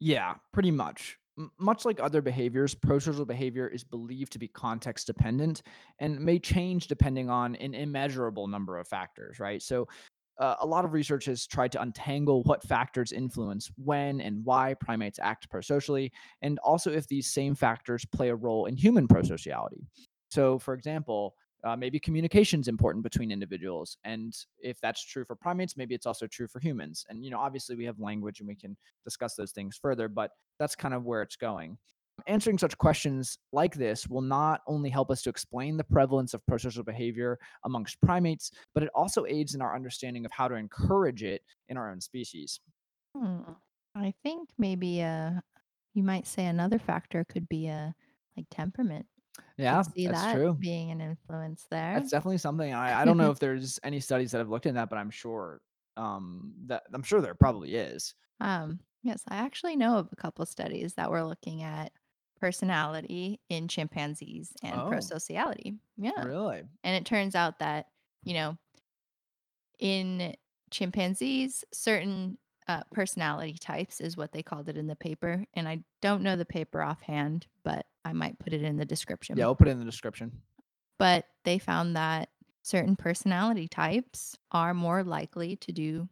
Yeah, 0.00 0.34
pretty 0.52 0.70
much. 0.70 1.18
M- 1.38 1.52
much 1.58 1.84
like 1.84 2.00
other 2.00 2.22
behaviors, 2.22 2.74
prosocial 2.74 3.26
behavior 3.26 3.68
is 3.68 3.84
believed 3.84 4.32
to 4.32 4.38
be 4.38 4.48
context 4.48 5.06
dependent 5.06 5.62
and 5.98 6.18
may 6.18 6.38
change 6.38 6.88
depending 6.88 7.30
on 7.30 7.56
an 7.56 7.74
immeasurable 7.74 8.46
number 8.46 8.78
of 8.78 8.88
factors, 8.88 9.38
right? 9.38 9.62
So, 9.62 9.86
uh, 10.38 10.56
a 10.60 10.66
lot 10.66 10.84
of 10.84 10.92
research 10.92 11.24
has 11.26 11.46
tried 11.46 11.72
to 11.72 11.80
untangle 11.82 12.42
what 12.44 12.62
factors 12.62 13.12
influence 13.12 13.70
when 13.76 14.20
and 14.20 14.44
why 14.44 14.74
primates 14.74 15.18
act 15.18 15.48
prosocially, 15.50 16.10
and 16.42 16.58
also 16.60 16.90
if 16.90 17.06
these 17.06 17.30
same 17.32 17.54
factors 17.54 18.04
play 18.04 18.28
a 18.30 18.36
role 18.36 18.66
in 18.66 18.76
human 18.76 19.06
prosociality. 19.08 19.86
So, 20.30 20.58
for 20.58 20.74
example, 20.74 21.34
Uh, 21.64 21.74
maybe 21.74 21.98
communication 21.98 22.60
is 22.60 22.68
important 22.68 23.02
between 23.02 23.32
individuals, 23.32 23.98
and 24.04 24.46
if 24.58 24.78
that's 24.80 25.02
true 25.02 25.24
for 25.24 25.34
primates, 25.34 25.76
maybe 25.76 25.94
it's 25.94 26.06
also 26.06 26.26
true 26.28 26.46
for 26.46 26.60
humans. 26.60 27.04
And 27.08 27.24
you 27.24 27.30
know, 27.30 27.40
obviously, 27.40 27.74
we 27.74 27.86
have 27.86 27.98
language, 27.98 28.38
and 28.40 28.46
we 28.46 28.54
can 28.54 28.76
discuss 29.04 29.34
those 29.34 29.52
things 29.52 29.76
further. 29.76 30.06
But 30.08 30.30
that's 30.58 30.76
kind 30.76 30.94
of 30.94 31.04
where 31.06 31.22
it's 31.22 31.34
going. 31.34 31.78
Answering 32.26 32.58
such 32.58 32.76
questions 32.76 33.38
like 33.52 33.74
this 33.74 34.08
will 34.08 34.20
not 34.20 34.62
only 34.66 34.90
help 34.90 35.10
us 35.10 35.22
to 35.22 35.30
explain 35.30 35.76
the 35.76 35.84
prevalence 35.84 36.34
of 36.34 36.44
prosocial 36.50 36.84
behavior 36.84 37.38
amongst 37.64 38.00
primates, 38.00 38.50
but 38.74 38.82
it 38.82 38.90
also 38.94 39.26
aids 39.26 39.54
in 39.54 39.62
our 39.62 39.74
understanding 39.76 40.24
of 40.26 40.32
how 40.32 40.48
to 40.48 40.56
encourage 40.56 41.22
it 41.22 41.42
in 41.68 41.76
our 41.76 41.90
own 41.90 42.00
species. 42.00 42.60
Hmm. 43.16 43.42
I 43.94 44.12
think 44.22 44.50
maybe 44.58 45.02
uh 45.02 45.32
you 45.94 46.02
might 46.02 46.26
say 46.26 46.46
another 46.46 46.78
factor 46.78 47.24
could 47.24 47.48
be 47.48 47.68
a 47.68 47.94
like 48.36 48.46
temperament. 48.50 49.06
Yeah, 49.56 49.82
see 49.82 50.06
that's 50.06 50.22
that 50.22 50.34
true. 50.34 50.54
being 50.54 50.90
an 50.90 51.00
influence 51.00 51.66
there. 51.70 51.94
That's 51.94 52.10
definitely 52.10 52.38
something 52.38 52.72
I 52.74 53.02
I 53.02 53.04
don't 53.04 53.16
know 53.16 53.30
if 53.30 53.38
there's 53.38 53.78
any 53.82 54.00
studies 54.00 54.32
that 54.32 54.38
have 54.38 54.50
looked 54.50 54.66
into 54.66 54.78
that, 54.80 54.90
but 54.90 54.98
I'm 54.98 55.10
sure, 55.10 55.60
um, 55.96 56.54
that 56.66 56.82
I'm 56.92 57.02
sure 57.02 57.20
there 57.20 57.34
probably 57.34 57.74
is. 57.74 58.14
Um, 58.40 58.80
yes, 59.02 59.22
I 59.28 59.36
actually 59.36 59.76
know 59.76 59.96
of 59.96 60.08
a 60.12 60.16
couple 60.16 60.44
studies 60.44 60.94
that 60.94 61.10
were 61.10 61.24
looking 61.24 61.62
at 61.62 61.92
personality 62.40 63.40
in 63.48 63.68
chimpanzees 63.68 64.52
and 64.62 64.74
Oh, 64.80 64.90
prosociality. 64.90 65.78
Yeah. 65.96 66.22
really? 66.24 66.62
And 66.84 66.96
it 66.96 67.04
turns 67.06 67.34
out 67.34 67.58
that, 67.60 67.86
you 68.24 68.34
know, 68.34 68.56
in 69.78 70.34
chimpanzees, 70.70 71.64
certain 71.72 72.38
uh, 72.68 72.82
personality 72.92 73.54
types 73.58 74.00
is 74.00 74.16
what 74.16 74.32
they 74.32 74.42
called 74.42 74.68
it 74.68 74.76
in 74.76 74.86
the 74.86 74.96
paper. 74.96 75.44
And 75.54 75.68
I 75.68 75.82
don't 76.02 76.22
know 76.22 76.36
the 76.36 76.44
paper 76.44 76.82
offhand, 76.82 77.46
but 77.62 77.86
I 78.04 78.12
might 78.12 78.38
put 78.38 78.52
it 78.52 78.62
in 78.62 78.76
the 78.76 78.84
description. 78.84 79.36
Yeah. 79.36 79.44
I'll 79.44 79.54
put 79.54 79.68
it 79.68 79.72
in 79.72 79.78
the 79.78 79.84
description. 79.84 80.32
But 80.98 81.26
they 81.44 81.58
found 81.58 81.96
that 81.96 82.30
certain 82.62 82.96
personality 82.96 83.68
types 83.68 84.36
are 84.50 84.74
more 84.74 85.04
likely 85.04 85.56
to 85.56 85.72
do 85.72 86.08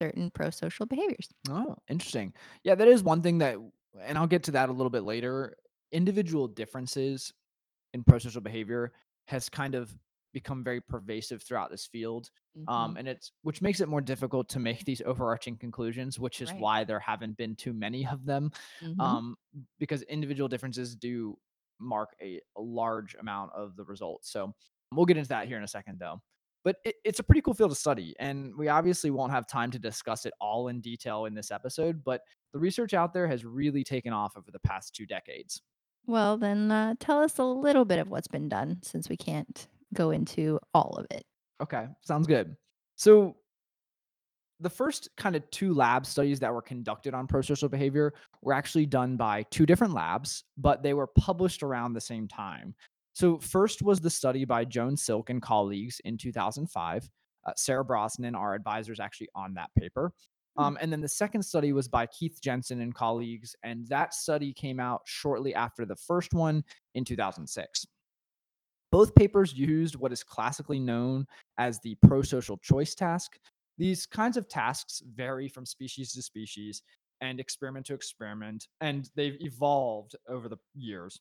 certain 0.00 0.30
prosocial 0.30 0.88
behaviors. 0.88 1.28
Oh, 1.50 1.76
interesting. 1.88 2.32
Yeah, 2.62 2.76
that 2.76 2.88
is 2.88 3.02
one 3.02 3.20
thing 3.20 3.38
that 3.38 3.56
and 4.00 4.16
I'll 4.16 4.28
get 4.28 4.44
to 4.44 4.52
that 4.52 4.68
a 4.68 4.72
little 4.72 4.90
bit 4.90 5.02
later. 5.02 5.56
Individual 5.92 6.48
differences 6.48 7.32
in 7.94 8.04
prosocial 8.04 8.42
behavior 8.42 8.92
has 9.26 9.48
kind 9.48 9.74
of 9.74 9.96
become 10.34 10.62
very 10.62 10.80
pervasive 10.80 11.42
throughout 11.42 11.70
this 11.70 11.86
field. 11.86 12.30
Um, 12.66 12.90
hmm 12.92 12.98
and 12.98 13.08
it's 13.08 13.32
which 13.42 13.62
makes 13.62 13.80
it 13.80 13.88
more 13.88 14.00
difficult 14.02 14.48
to 14.50 14.58
make 14.58 14.84
these 14.84 15.00
overarching 15.02 15.56
conclusions, 15.56 16.18
which 16.18 16.42
is 16.42 16.50
Right. 16.50 16.60
why 16.60 16.84
there 16.84 17.00
haven't 17.00 17.36
been 17.38 17.56
too 17.56 17.72
many 17.72 18.06
of 18.06 18.24
them. 18.26 18.50
hmm 18.80 19.00
Um, 19.00 19.36
because 19.78 20.02
individual 20.02 20.48
differences 20.48 20.94
do 20.96 21.38
mark 21.80 22.10
a, 22.20 22.40
a 22.56 22.60
large 22.60 23.14
amount 23.14 23.52
of 23.54 23.76
the 23.76 23.84
results. 23.84 24.30
So 24.30 24.52
we'll 24.92 25.06
get 25.06 25.16
into 25.16 25.28
that 25.30 25.46
here 25.48 25.56
in 25.56 25.64
a 25.64 25.68
second, 25.68 25.98
though. 25.98 26.20
But 26.64 26.76
it, 26.84 26.96
it's 27.04 27.20
a 27.20 27.22
pretty 27.22 27.40
cool 27.40 27.54
field 27.54 27.70
to 27.70 27.76
study, 27.76 28.14
and 28.18 28.54
we 28.56 28.68
obviously 28.68 29.10
won't 29.10 29.32
have 29.32 29.46
time 29.46 29.70
to 29.70 29.78
discuss 29.78 30.26
it 30.26 30.34
all 30.40 30.68
in 30.68 30.80
detail 30.80 31.24
in 31.26 31.32
this 31.34 31.50
episode. 31.50 32.02
But 32.04 32.22
the 32.52 32.58
research 32.58 32.92
out 32.94 33.14
there 33.14 33.28
has 33.28 33.44
really 33.44 33.84
taken 33.84 34.12
off 34.12 34.36
over 34.36 34.50
the 34.50 34.58
past 34.60 34.94
two 34.94 35.06
decades. 35.06 35.62
Well, 36.08 36.38
then 36.38 36.72
uh, 36.72 36.94
tell 36.98 37.20
us 37.20 37.36
a 37.38 37.44
little 37.44 37.84
bit 37.84 37.98
of 37.98 38.08
what's 38.08 38.28
been 38.28 38.48
done 38.48 38.78
since 38.82 39.10
we 39.10 39.16
can't 39.18 39.68
go 39.92 40.10
into 40.10 40.58
all 40.72 40.96
of 40.98 41.06
it. 41.10 41.22
Okay, 41.62 41.86
sounds 42.00 42.26
good. 42.26 42.56
So 42.96 43.36
the 44.58 44.70
first 44.70 45.10
kind 45.18 45.36
of 45.36 45.48
two 45.50 45.74
lab 45.74 46.06
studies 46.06 46.40
that 46.40 46.52
were 46.52 46.62
conducted 46.62 47.12
on 47.12 47.28
prosocial 47.28 47.70
behavior 47.70 48.14
were 48.40 48.54
actually 48.54 48.86
done 48.86 49.18
by 49.18 49.42
two 49.50 49.66
different 49.66 49.92
labs, 49.92 50.44
but 50.56 50.82
they 50.82 50.94
were 50.94 51.06
published 51.06 51.62
around 51.62 51.92
the 51.92 52.00
same 52.00 52.26
time. 52.26 52.74
So, 53.12 53.38
first 53.38 53.82
was 53.82 54.00
the 54.00 54.10
study 54.10 54.46
by 54.46 54.64
Joan 54.64 54.96
Silk 54.96 55.28
and 55.28 55.42
colleagues 55.42 56.00
in 56.04 56.16
2005. 56.16 57.10
Uh, 57.44 57.52
Sarah 57.56 57.84
Brosnan, 57.84 58.34
our 58.34 58.54
advisor, 58.54 58.92
is 58.92 59.00
actually 59.00 59.28
on 59.34 59.54
that 59.54 59.70
paper. 59.78 60.12
Um, 60.58 60.76
and 60.80 60.92
then 60.92 61.00
the 61.00 61.08
second 61.08 61.42
study 61.42 61.72
was 61.72 61.86
by 61.86 62.06
Keith 62.06 62.40
Jensen 62.42 62.80
and 62.80 62.92
colleagues, 62.92 63.54
and 63.62 63.86
that 63.88 64.12
study 64.12 64.52
came 64.52 64.80
out 64.80 65.02
shortly 65.04 65.54
after 65.54 65.86
the 65.86 65.94
first 65.94 66.34
one 66.34 66.64
in 66.94 67.04
2006. 67.04 67.86
Both 68.90 69.14
papers 69.14 69.54
used 69.54 69.94
what 69.96 70.12
is 70.12 70.24
classically 70.24 70.80
known 70.80 71.26
as 71.58 71.78
the 71.80 71.96
prosocial 72.04 72.60
choice 72.60 72.94
task. 72.96 73.38
These 73.76 74.06
kinds 74.06 74.36
of 74.36 74.48
tasks 74.48 75.00
vary 75.14 75.48
from 75.48 75.64
species 75.64 76.12
to 76.14 76.22
species 76.22 76.82
and 77.20 77.38
experiment 77.38 77.86
to 77.86 77.94
experiment, 77.94 78.66
and 78.80 79.08
they've 79.14 79.40
evolved 79.40 80.16
over 80.28 80.48
the 80.48 80.58
years. 80.74 81.20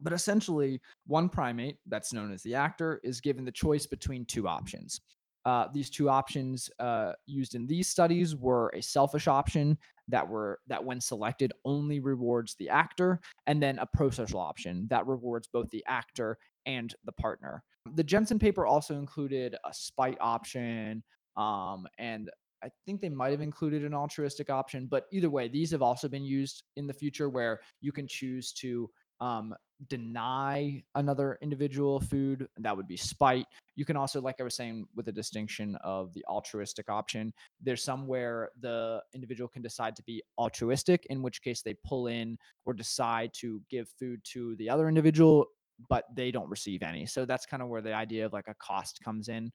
But 0.00 0.12
essentially, 0.12 0.80
one 1.06 1.28
primate, 1.28 1.76
that's 1.86 2.12
known 2.12 2.32
as 2.32 2.42
the 2.42 2.54
actor, 2.54 3.00
is 3.02 3.20
given 3.20 3.44
the 3.44 3.52
choice 3.52 3.86
between 3.86 4.26
two 4.26 4.46
options. 4.46 5.00
Uh, 5.44 5.66
these 5.72 5.90
two 5.90 6.08
options 6.08 6.70
uh, 6.78 7.12
used 7.26 7.54
in 7.54 7.66
these 7.66 7.88
studies 7.88 8.36
were 8.36 8.70
a 8.74 8.80
selfish 8.80 9.26
option 9.26 9.76
that 10.08 10.28
were 10.28 10.60
that, 10.68 10.84
when 10.84 11.00
selected, 11.00 11.52
only 11.64 12.00
rewards 12.00 12.54
the 12.56 12.68
actor, 12.68 13.20
and 13.46 13.62
then 13.62 13.78
a 13.78 13.88
prosocial 13.96 14.40
option 14.40 14.86
that 14.90 15.06
rewards 15.06 15.48
both 15.48 15.68
the 15.70 15.84
actor 15.88 16.38
and 16.66 16.94
the 17.04 17.12
partner. 17.12 17.62
The 17.94 18.04
Jensen 18.04 18.38
paper 18.38 18.66
also 18.66 18.94
included 18.94 19.56
a 19.64 19.74
spite 19.74 20.18
option, 20.20 21.02
um, 21.36 21.86
and 21.98 22.30
I 22.62 22.68
think 22.86 23.00
they 23.00 23.08
might 23.08 23.32
have 23.32 23.40
included 23.40 23.84
an 23.84 23.94
altruistic 23.94 24.48
option. 24.48 24.86
But 24.86 25.06
either 25.12 25.30
way, 25.30 25.48
these 25.48 25.72
have 25.72 25.82
also 25.82 26.08
been 26.08 26.24
used 26.24 26.62
in 26.76 26.86
the 26.86 26.94
future 26.94 27.28
where 27.28 27.60
you 27.80 27.90
can 27.90 28.06
choose 28.06 28.52
to 28.54 28.88
um, 29.22 29.54
deny 29.88 30.82
another 30.96 31.38
individual 31.42 32.00
food. 32.00 32.48
That 32.58 32.76
would 32.76 32.88
be 32.88 32.96
spite. 32.96 33.46
You 33.76 33.84
can 33.84 33.96
also, 33.96 34.20
like 34.20 34.36
I 34.40 34.42
was 34.42 34.56
saying, 34.56 34.86
with 34.96 35.06
the 35.06 35.12
distinction 35.12 35.76
of 35.84 36.12
the 36.12 36.24
altruistic 36.28 36.90
option, 36.90 37.32
there's 37.60 37.84
somewhere 37.84 38.50
the 38.60 39.00
individual 39.14 39.48
can 39.48 39.62
decide 39.62 39.94
to 39.96 40.02
be 40.02 40.22
altruistic, 40.38 41.06
in 41.08 41.22
which 41.22 41.40
case 41.40 41.62
they 41.62 41.74
pull 41.86 42.08
in 42.08 42.36
or 42.66 42.74
decide 42.74 43.30
to 43.34 43.62
give 43.70 43.88
food 43.96 44.20
to 44.32 44.56
the 44.56 44.68
other 44.68 44.88
individual, 44.88 45.46
but 45.88 46.04
they 46.16 46.32
don't 46.32 46.50
receive 46.50 46.82
any. 46.82 47.06
So 47.06 47.24
that's 47.24 47.46
kind 47.46 47.62
of 47.62 47.68
where 47.68 47.80
the 47.80 47.94
idea 47.94 48.26
of 48.26 48.32
like 48.32 48.48
a 48.48 48.54
cost 48.54 49.00
comes 49.04 49.28
in, 49.28 49.52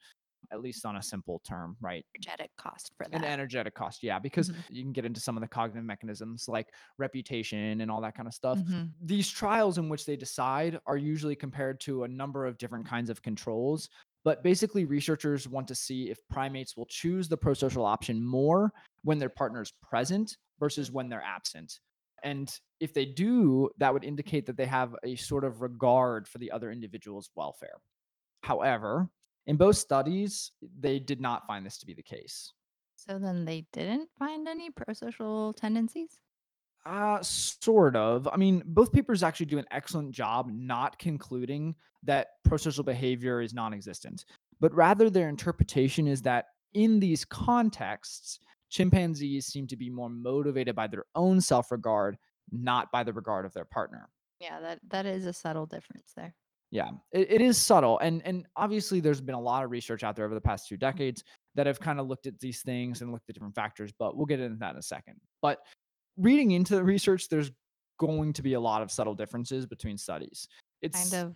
at 0.51 0.61
least 0.61 0.85
on 0.85 0.95
a 0.97 1.01
simple 1.03 1.39
term, 1.47 1.77
right? 1.81 2.05
Energetic 2.15 2.51
cost 2.57 2.91
for 2.97 3.07
them. 3.07 3.21
An 3.21 3.23
energetic 3.23 3.73
cost, 3.73 4.03
yeah, 4.03 4.19
because 4.19 4.47
hmm 4.47 4.61
you 4.69 4.83
can 4.83 4.91
get 4.91 5.05
into 5.05 5.21
some 5.21 5.37
of 5.37 5.41
the 5.41 5.47
cognitive 5.47 5.85
mechanisms 5.85 6.47
like 6.47 6.73
reputation 6.97 7.79
and 7.79 7.89
all 7.89 8.01
that 8.01 8.15
kind 8.15 8.27
of 8.27 8.33
stuff. 8.33 8.63
hmm 8.63 8.97
These 9.01 9.29
trials 9.29 9.77
in 9.77 9.87
which 9.87 10.05
they 10.05 10.17
decide 10.17 10.79
are 10.85 10.97
usually 10.97 11.35
compared 11.35 11.79
to 11.81 12.03
a 12.03 12.07
number 12.07 12.45
of 12.45 12.57
different 12.57 12.85
kinds 12.85 13.09
of 13.09 13.21
controls. 13.21 13.89
But 14.25 14.43
basically, 14.43 14.83
researchers 14.83 15.47
want 15.47 15.69
to 15.69 15.75
see 15.75 16.09
if 16.09 16.17
primates 16.29 16.75
will 16.75 16.87
choose 16.87 17.29
the 17.29 17.37
prosocial 17.37 17.85
option 17.85 18.25
more 18.25 18.73
when 19.03 19.19
their 19.19 19.29
partner 19.29 19.61
is 19.61 19.71
present 19.81 20.35
versus 20.59 20.91
when 20.91 21.07
they're 21.07 21.21
absent. 21.23 21.79
And 22.23 22.53
if 22.81 22.93
they 22.93 23.05
do, 23.05 23.69
that 23.77 23.93
would 23.93 24.03
indicate 24.03 24.47
that 24.47 24.57
they 24.57 24.65
have 24.65 24.95
a 25.03 25.15
sort 25.15 25.45
of 25.45 25.61
regard 25.61 26.27
for 26.27 26.39
the 26.39 26.51
other 26.51 26.71
individual's 26.71 27.29
welfare. 27.35 27.77
However, 28.43 29.09
in 29.47 29.55
both 29.55 29.77
studies, 29.77 30.51
they 30.79 30.99
did 30.99 31.19
not 31.19 31.47
find 31.47 31.65
this 31.65 31.77
to 31.79 31.85
be 31.85 31.93
the 31.93 32.03
case. 32.03 32.53
So 32.97 33.17
then 33.17 33.45
they 33.45 33.65
didn't 33.71 34.09
find 34.19 34.47
any 34.47 34.69
prosocial 34.69 35.55
tendencies? 35.55 36.19
Uh, 36.85 37.21
sort 37.21 37.95
of. 37.95 38.27
I 38.31 38.37
mean, 38.37 38.63
both 38.65 38.93
papers 38.93 39.23
actually 39.23 39.47
do 39.47 39.57
an 39.57 39.65
excellent 39.71 40.11
job 40.11 40.49
not 40.51 40.99
concluding 40.99 41.75
that 42.03 42.27
prosocial 42.47 42.85
behavior 42.85 43.41
is 43.41 43.53
non 43.53 43.73
existent, 43.73 44.25
but 44.59 44.73
rather 44.73 45.09
their 45.09 45.29
interpretation 45.29 46.07
is 46.07 46.21
that 46.23 46.45
in 46.73 46.99
these 46.99 47.25
contexts, 47.25 48.39
chimpanzees 48.69 49.47
seem 49.47 49.67
to 49.67 49.75
be 49.75 49.89
more 49.89 50.09
motivated 50.09 50.75
by 50.75 50.87
their 50.87 51.05
own 51.15 51.41
self 51.41 51.71
regard, 51.71 52.17
not 52.51 52.91
by 52.91 53.03
the 53.03 53.13
regard 53.13 53.45
of 53.45 53.53
their 53.53 53.65
partner. 53.65 54.09
Yeah, 54.39 54.59
that 54.59 54.79
that 54.89 55.05
is 55.05 55.25
a 55.25 55.33
subtle 55.33 55.65
difference 55.65 56.13
there. 56.15 56.35
Yeah, 56.71 56.89
it, 57.11 57.31
it 57.31 57.41
is 57.41 57.57
subtle, 57.57 57.97
and 57.99 58.21
and 58.25 58.45
obviously 58.55 58.99
there's 58.99 59.21
been 59.21 59.35
a 59.35 59.39
lot 59.39 59.63
of 59.63 59.71
research 59.71 60.03
out 60.03 60.15
there 60.15 60.25
over 60.25 60.35
the 60.35 60.41
past 60.41 60.67
two 60.67 60.75
mm-hmm. 60.75 60.81
decades 60.81 61.23
that 61.55 61.65
have 61.65 61.79
kind 61.79 61.99
of 61.99 62.07
looked 62.07 62.27
at 62.27 62.39
these 62.39 62.61
things 62.61 63.01
and 63.01 63.11
looked 63.11 63.29
at 63.29 63.35
different 63.35 63.55
factors. 63.55 63.91
But 63.97 64.17
we'll 64.17 64.25
get 64.25 64.39
into 64.39 64.57
that 64.59 64.71
in 64.71 64.77
a 64.77 64.81
second. 64.81 65.15
But 65.41 65.59
reading 66.17 66.51
into 66.51 66.75
the 66.75 66.83
research, 66.83 67.29
there's 67.29 67.51
going 67.99 68.33
to 68.33 68.41
be 68.41 68.53
a 68.53 68.59
lot 68.59 68.81
of 68.81 68.91
subtle 68.91 69.15
differences 69.15 69.65
between 69.65 69.97
studies. 69.97 70.47
It's 70.81 71.09
kind 71.09 71.25
of 71.25 71.35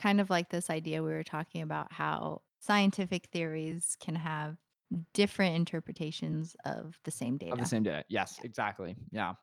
kind 0.00 0.20
of 0.20 0.30
like 0.30 0.48
this 0.48 0.70
idea 0.70 1.02
we 1.02 1.12
were 1.12 1.22
talking 1.22 1.62
about 1.62 1.92
how 1.92 2.40
scientific 2.60 3.28
theories 3.32 3.96
can 4.00 4.14
have 4.14 4.56
different 5.14 5.56
interpretations 5.56 6.56
of 6.64 6.98
the 7.04 7.10
same 7.10 7.36
data. 7.36 7.52
of 7.52 7.58
the 7.58 7.62
data. 7.62 7.68
same 7.68 7.82
day. 7.82 8.02
Yes, 8.08 8.36
Yeah. 8.38 8.46
exactly. 8.46 8.96
Yeah. 9.10 9.34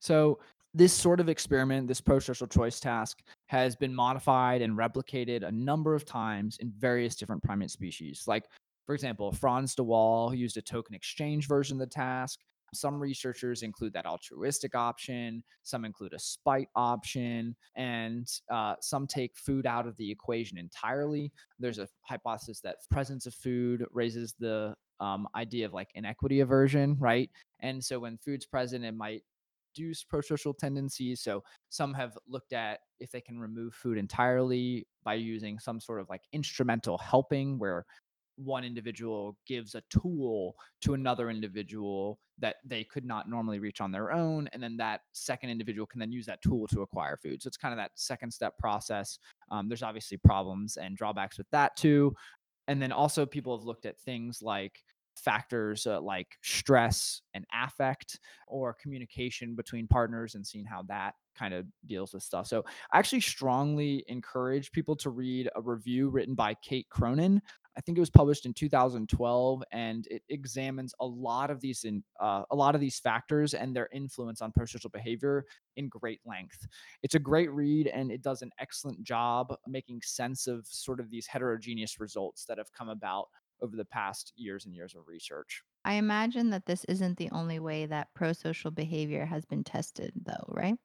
So 0.00 0.38
this 0.74 0.92
sort 0.92 1.20
of 1.20 1.28
experiment, 1.28 1.86
this 1.86 2.00
pro-social 2.00 2.48
choice 2.48 2.80
task, 2.80 3.22
has 3.46 3.76
been 3.76 3.94
modified 3.94 4.60
and 4.60 4.76
replicated 4.76 5.46
a 5.46 5.52
number 5.52 5.94
of 5.94 6.04
times 6.04 6.56
in 6.58 6.72
various 6.76 7.14
different 7.14 7.42
primate 7.42 7.70
species. 7.70 8.24
Like, 8.26 8.44
for 8.84 8.94
example, 8.94 9.30
Frans 9.32 9.74
de 9.74 9.84
Waal 9.84 10.34
used 10.34 10.56
a 10.56 10.62
token 10.62 10.94
exchange 10.94 11.46
version 11.46 11.76
of 11.76 11.88
the 11.88 11.94
task. 11.94 12.40
Some 12.74 12.98
researchers 12.98 13.62
include 13.62 13.92
that 13.92 14.04
altruistic 14.04 14.74
option, 14.74 15.44
some 15.62 15.84
include 15.84 16.12
a 16.12 16.18
spite 16.18 16.68
option, 16.74 17.54
and 17.76 18.26
uh, 18.50 18.74
some 18.80 19.06
take 19.06 19.36
food 19.36 19.64
out 19.64 19.86
of 19.86 19.96
the 19.96 20.10
equation 20.10 20.58
entirely. 20.58 21.30
There's 21.60 21.78
a 21.78 21.88
hypothesis 22.00 22.60
that 22.62 22.78
presence 22.90 23.26
of 23.26 23.34
food 23.34 23.84
raises 23.92 24.34
the 24.40 24.74
um, 24.98 25.28
idea 25.36 25.66
of 25.66 25.72
like 25.72 25.90
inequity 25.94 26.40
aversion, 26.40 26.96
right? 26.98 27.30
And 27.60 27.82
so 27.82 28.00
when 28.00 28.18
food's 28.18 28.46
present, 28.46 28.84
it 28.84 28.96
might 28.96 29.22
reduce 29.74 30.04
prosocial 30.04 30.56
tendencies. 30.56 31.20
So 31.20 31.42
some 31.70 31.94
have 31.94 32.16
looked 32.28 32.52
at 32.52 32.80
if 33.00 33.10
they 33.10 33.20
can 33.20 33.38
remove 33.38 33.74
food 33.74 33.98
entirely 33.98 34.86
by 35.04 35.14
using 35.14 35.58
some 35.58 35.80
sort 35.80 36.00
of 36.00 36.08
like 36.08 36.22
instrumental 36.32 36.98
helping 36.98 37.58
where 37.58 37.84
one 38.36 38.64
individual 38.64 39.36
gives 39.46 39.76
a 39.76 39.82
tool 39.90 40.56
to 40.80 40.94
another 40.94 41.30
individual 41.30 42.18
that 42.38 42.56
they 42.64 42.82
could 42.82 43.04
not 43.04 43.28
normally 43.28 43.60
reach 43.60 43.80
on 43.80 43.92
their 43.92 44.10
own 44.10 44.48
and 44.52 44.60
then 44.60 44.76
that 44.76 45.02
second 45.12 45.50
individual 45.50 45.86
can 45.86 46.00
then 46.00 46.10
use 46.10 46.26
that 46.26 46.42
tool 46.42 46.66
to 46.66 46.82
acquire 46.82 47.16
food 47.16 47.40
so 47.40 47.46
it's 47.46 47.56
kind 47.56 47.72
of 47.72 47.78
that 47.78 47.92
second 47.94 48.32
step 48.32 48.58
process 48.58 49.20
um, 49.52 49.68
there's 49.68 49.84
obviously 49.84 50.16
problems 50.16 50.76
and 50.76 50.96
drawbacks 50.96 51.38
with 51.38 51.48
that 51.52 51.76
too 51.76 52.12
and 52.66 52.82
then 52.82 52.90
also 52.90 53.24
people 53.24 53.56
have 53.56 53.64
looked 53.64 53.86
at 53.86 54.00
things 54.00 54.42
like 54.42 54.82
factors 55.16 55.86
uh, 55.86 56.00
like 56.00 56.38
stress 56.42 57.22
and 57.34 57.44
affect 57.52 58.20
or 58.46 58.74
communication 58.74 59.54
between 59.54 59.86
partners 59.86 60.34
and 60.34 60.46
seeing 60.46 60.64
how 60.64 60.82
that 60.82 61.14
kind 61.36 61.54
of 61.54 61.66
deals 61.86 62.14
with 62.14 62.22
stuff. 62.22 62.46
So 62.46 62.64
I 62.92 62.98
actually 62.98 63.20
strongly 63.20 64.04
encourage 64.08 64.72
people 64.72 64.96
to 64.96 65.10
read 65.10 65.48
a 65.56 65.60
review 65.60 66.08
written 66.08 66.34
by 66.34 66.54
Kate 66.62 66.88
Cronin. 66.90 67.42
I 67.76 67.80
think 67.80 67.98
it 67.98 68.00
was 68.00 68.10
published 68.10 68.46
in 68.46 68.54
2012, 68.54 69.64
and 69.72 70.06
it 70.08 70.22
examines 70.28 70.94
a 71.00 71.06
lot 71.06 71.50
of 71.50 71.60
these 71.60 71.82
in 71.82 72.04
uh, 72.20 72.44
a 72.52 72.54
lot 72.54 72.76
of 72.76 72.80
these 72.80 73.00
factors 73.00 73.52
and 73.52 73.74
their 73.74 73.88
influence 73.92 74.40
on 74.40 74.52
prosocial 74.52 74.92
behavior 74.92 75.44
in 75.76 75.88
great 75.88 76.20
length. 76.24 76.68
It's 77.02 77.16
a 77.16 77.18
great 77.18 77.50
read, 77.50 77.88
and 77.88 78.12
it 78.12 78.22
does 78.22 78.42
an 78.42 78.50
excellent 78.60 79.02
job 79.02 79.52
making 79.66 80.02
sense 80.04 80.46
of 80.46 80.64
sort 80.68 81.00
of 81.00 81.10
these 81.10 81.26
heterogeneous 81.26 81.98
results 81.98 82.44
that 82.44 82.58
have 82.58 82.72
come 82.72 82.90
about 82.90 83.26
over 83.64 83.76
the 83.76 83.84
past 83.84 84.32
years 84.36 84.66
and 84.66 84.74
years 84.74 84.94
of 84.94 85.08
research. 85.08 85.62
I 85.84 85.94
imagine 85.94 86.50
that 86.50 86.66
this 86.66 86.84
isn't 86.84 87.16
the 87.16 87.30
only 87.30 87.58
way 87.58 87.86
that 87.86 88.08
prosocial 88.18 88.74
behavior 88.74 89.24
has 89.24 89.44
been 89.44 89.64
tested, 89.64 90.12
though, 90.24 90.44
right? 90.48 90.76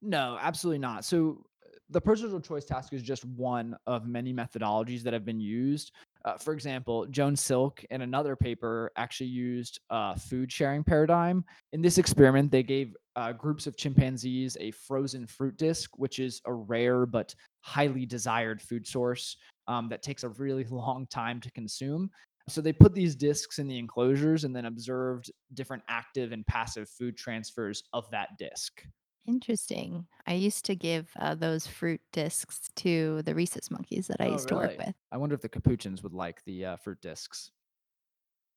No, 0.00 0.38
absolutely 0.40 0.78
not. 0.78 1.04
So 1.04 1.44
uh, 1.64 1.76
the 1.90 2.00
prosocial 2.00 2.42
choice 2.42 2.64
task 2.64 2.92
is 2.92 3.02
just 3.02 3.24
one 3.24 3.76
of 3.86 4.06
many 4.06 4.32
methodologies 4.32 5.02
that 5.02 5.12
have 5.12 5.24
been 5.24 5.40
used. 5.40 5.92
Uh, 6.24 6.38
for 6.38 6.54
example, 6.54 7.06
Joan 7.06 7.36
Silk 7.36 7.84
in 7.90 8.00
another 8.00 8.34
paper 8.34 8.90
actually 8.96 9.28
used 9.28 9.80
a 9.90 10.18
food 10.18 10.50
sharing 10.50 10.82
paradigm. 10.82 11.44
In 11.72 11.82
this 11.82 11.98
experiment, 11.98 12.50
they 12.50 12.62
gave 12.62 12.96
uh, 13.16 13.32
groups 13.32 13.66
of 13.66 13.76
chimpanzees 13.76 14.56
a 14.58 14.70
frozen 14.70 15.26
fruit 15.26 15.56
disc, 15.58 15.90
which 15.96 16.18
is 16.18 16.40
a 16.46 16.52
rare 16.52 17.04
but 17.04 17.34
highly 17.60 18.06
desired 18.06 18.62
food 18.62 18.86
source 18.86 19.36
um, 19.68 19.88
that 19.88 20.02
takes 20.02 20.24
a 20.24 20.28
really 20.30 20.64
long 20.70 21.06
time 21.10 21.40
to 21.40 21.50
consume. 21.52 22.10
So 22.48 22.60
they 22.60 22.72
put 22.72 22.94
these 22.94 23.16
discs 23.16 23.58
in 23.58 23.66
the 23.66 23.78
enclosures 23.78 24.44
and 24.44 24.54
then 24.54 24.66
observed 24.66 25.30
different 25.54 25.82
active 25.88 26.32
and 26.32 26.46
passive 26.46 26.88
food 26.90 27.16
transfers 27.16 27.82
of 27.92 28.10
that 28.10 28.30
disc. 28.38 28.82
Interesting. 29.26 30.06
I 30.26 30.34
used 30.34 30.64
to 30.66 30.76
give 30.76 31.12
uh, 31.16 31.34
those 31.34 31.66
fruit 31.66 32.00
discs 32.12 32.68
to 32.76 33.22
the 33.22 33.34
rhesus 33.34 33.70
monkeys 33.70 34.06
that 34.08 34.20
I 34.20 34.26
Oh, 34.26 34.26
used 34.26 34.48
to 34.48 34.56
work 34.56 34.74
really? 34.74 34.84
with. 34.84 34.94
I 35.12 35.16
wonder 35.18 35.34
if 35.36 35.40
the 35.42 35.48
capuchins 35.48 36.02
would 36.02 36.12
like 36.14 36.42
the 36.44 36.64
uh, 36.64 36.76
fruit 36.76 37.00
discs. 37.00 37.52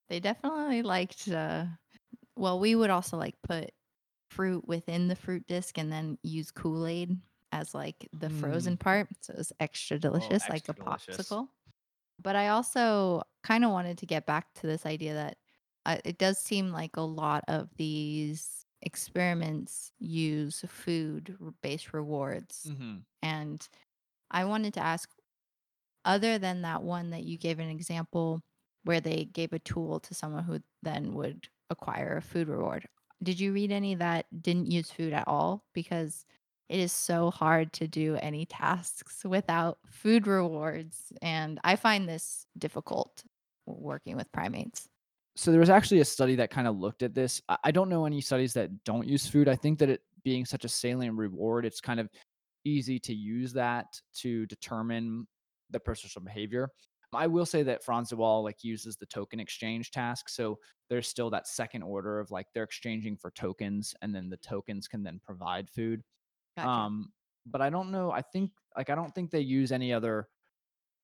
They 0.10 0.20
definitely 0.20 0.82
liked, 0.84 1.28
uh, 1.28 1.66
well, 2.38 2.60
we 2.60 2.76
would 2.76 2.90
also 2.90 3.18
like 3.18 3.42
put 3.44 3.72
fruit 4.30 4.68
within 4.68 5.08
the 5.10 5.16
fruit 5.18 5.48
disc 5.48 5.78
and 5.78 5.92
then 5.92 6.18
use 6.24 6.52
Kool 6.52 6.88
Aid 6.88 7.22
as 7.52 7.76
like 7.76 8.10
the 8.14 8.30
frozen 8.30 8.78
Mm. 8.78 8.78
part. 8.78 9.10
So 9.22 9.34
it 9.34 9.38
was 9.40 9.54
extra 9.60 10.00
Oh, 10.20 10.36
delicious, 10.36 10.50
like 10.50 10.70
a 10.70 10.74
delicious. 10.74 11.38
popsicle. 11.38 11.50
But 12.20 12.38
I 12.38 12.50
also 12.50 13.24
kind 13.44 13.66
of 13.66 13.72
wanted 13.72 14.00
to 14.00 14.08
get 14.08 14.28
back 14.28 14.54
to 14.56 14.68
this 14.68 14.86
idea 14.88 15.16
that 15.16 15.40
uh, 15.86 16.00
it 16.06 16.20
does 16.20 16.40
seem 16.40 16.72
like 16.72 16.98
a 16.98 17.02
lot 17.04 17.46
of 17.50 17.70
these 17.78 18.67
experiments 18.82 19.92
use 20.00 20.62
food 20.68 21.38
based 21.62 21.94
rewards. 21.94 22.72
hmm 22.72 23.06
And 23.22 23.68
I 24.32 24.46
wanted 24.46 24.74
to 24.76 24.82
ask, 24.82 25.12
other 26.06 26.38
than 26.38 26.62
that 26.62 26.84
one 26.84 27.10
that 27.12 27.24
you 27.24 27.38
gave 27.38 27.60
an 27.60 27.70
example 27.70 28.42
where 28.84 29.02
they 29.02 29.26
gave 29.26 29.54
a 29.54 29.60
tool 29.60 30.00
to 30.02 30.14
someone 30.14 30.44
who 30.44 30.60
then 30.84 31.14
would 31.14 31.50
acquire 31.70 32.18
a 32.18 32.22
food 32.22 32.48
reward, 32.48 32.88
did 33.22 33.40
you 33.40 33.54
read 33.54 33.72
any 33.72 33.96
that 33.96 34.26
didn't 34.42 34.72
use 34.72 34.92
food 34.92 35.14
at 35.14 35.28
all? 35.28 35.66
Because 35.74 36.26
it 36.70 36.80
is 36.80 36.92
so 36.92 37.32
hard 37.32 37.74
to 37.74 37.88
do 37.88 38.16
any 38.16 38.46
tasks 38.48 39.24
without 39.26 39.80
food 39.88 40.28
rewards. 40.28 41.12
And 41.22 41.60
I 41.64 41.76
find 41.76 42.08
this 42.08 42.48
difficult 42.58 43.24
working 43.66 44.16
with 44.16 44.32
primates. 44.32 44.90
So 45.38 45.52
there 45.52 45.60
was 45.60 45.70
actually 45.70 46.00
a 46.00 46.06
study 46.06 46.36
that 46.36 46.50
kind 46.50 46.68
of 46.68 46.78
looked 46.78 47.04
at 47.04 47.14
this. 47.14 47.42
I, 47.64 47.70
don't 47.70 47.90
know 47.90 48.08
any 48.08 48.22
studies 48.22 48.54
that 48.54 48.84
don't 48.84 49.08
use 49.08 49.28
food. 49.28 49.48
I 49.48 49.56
think 49.56 49.78
that 49.80 49.90
it 49.90 50.02
being 50.24 50.46
such 50.46 50.66
a 50.66 50.70
salient 50.70 51.16
reward, 51.16 51.64
it's 51.64 51.80
kind 51.80 52.00
of 52.00 52.10
easy 52.66 53.00
to 53.02 53.14
use 53.14 53.54
that 53.54 53.86
to 54.16 54.48
determine 54.48 55.28
the 55.70 55.80
prosocial 55.80 56.24
behavior. 56.24 56.70
I 57.14 57.28
will 57.28 57.46
say 57.46 57.62
that 57.64 57.84
Frans 57.84 58.10
de 58.10 58.16
Waal 58.16 58.44
like 58.44 58.64
uses 58.64 58.98
the 58.98 59.06
token 59.06 59.40
exchange 59.40 59.92
task. 59.92 60.28
So 60.28 60.58
there's 60.90 61.08
still 61.08 61.30
that 61.30 61.48
second 61.48 61.84
order 61.84 62.20
of 62.20 62.32
like 62.32 62.48
they're 62.54 62.64
exchanging 62.64 63.16
for 63.16 63.30
tokens 63.32 63.94
and 64.02 64.14
then 64.14 64.30
the 64.30 64.38
tokens 64.38 64.88
can 64.88 65.04
then 65.04 65.22
provide 65.24 65.70
food. 65.70 66.02
Gotcha. 66.58 66.68
Um, 66.68 67.12
but 67.46 67.62
I 67.62 67.70
don't 67.70 67.92
know. 67.92 68.12
I 68.12 68.24
think 68.24 68.52
like 68.76 68.90
I 68.90 68.96
don't 68.96 69.14
think 69.14 69.30
they 69.30 69.40
use 69.40 69.72
any 69.72 69.94
other 69.94 70.28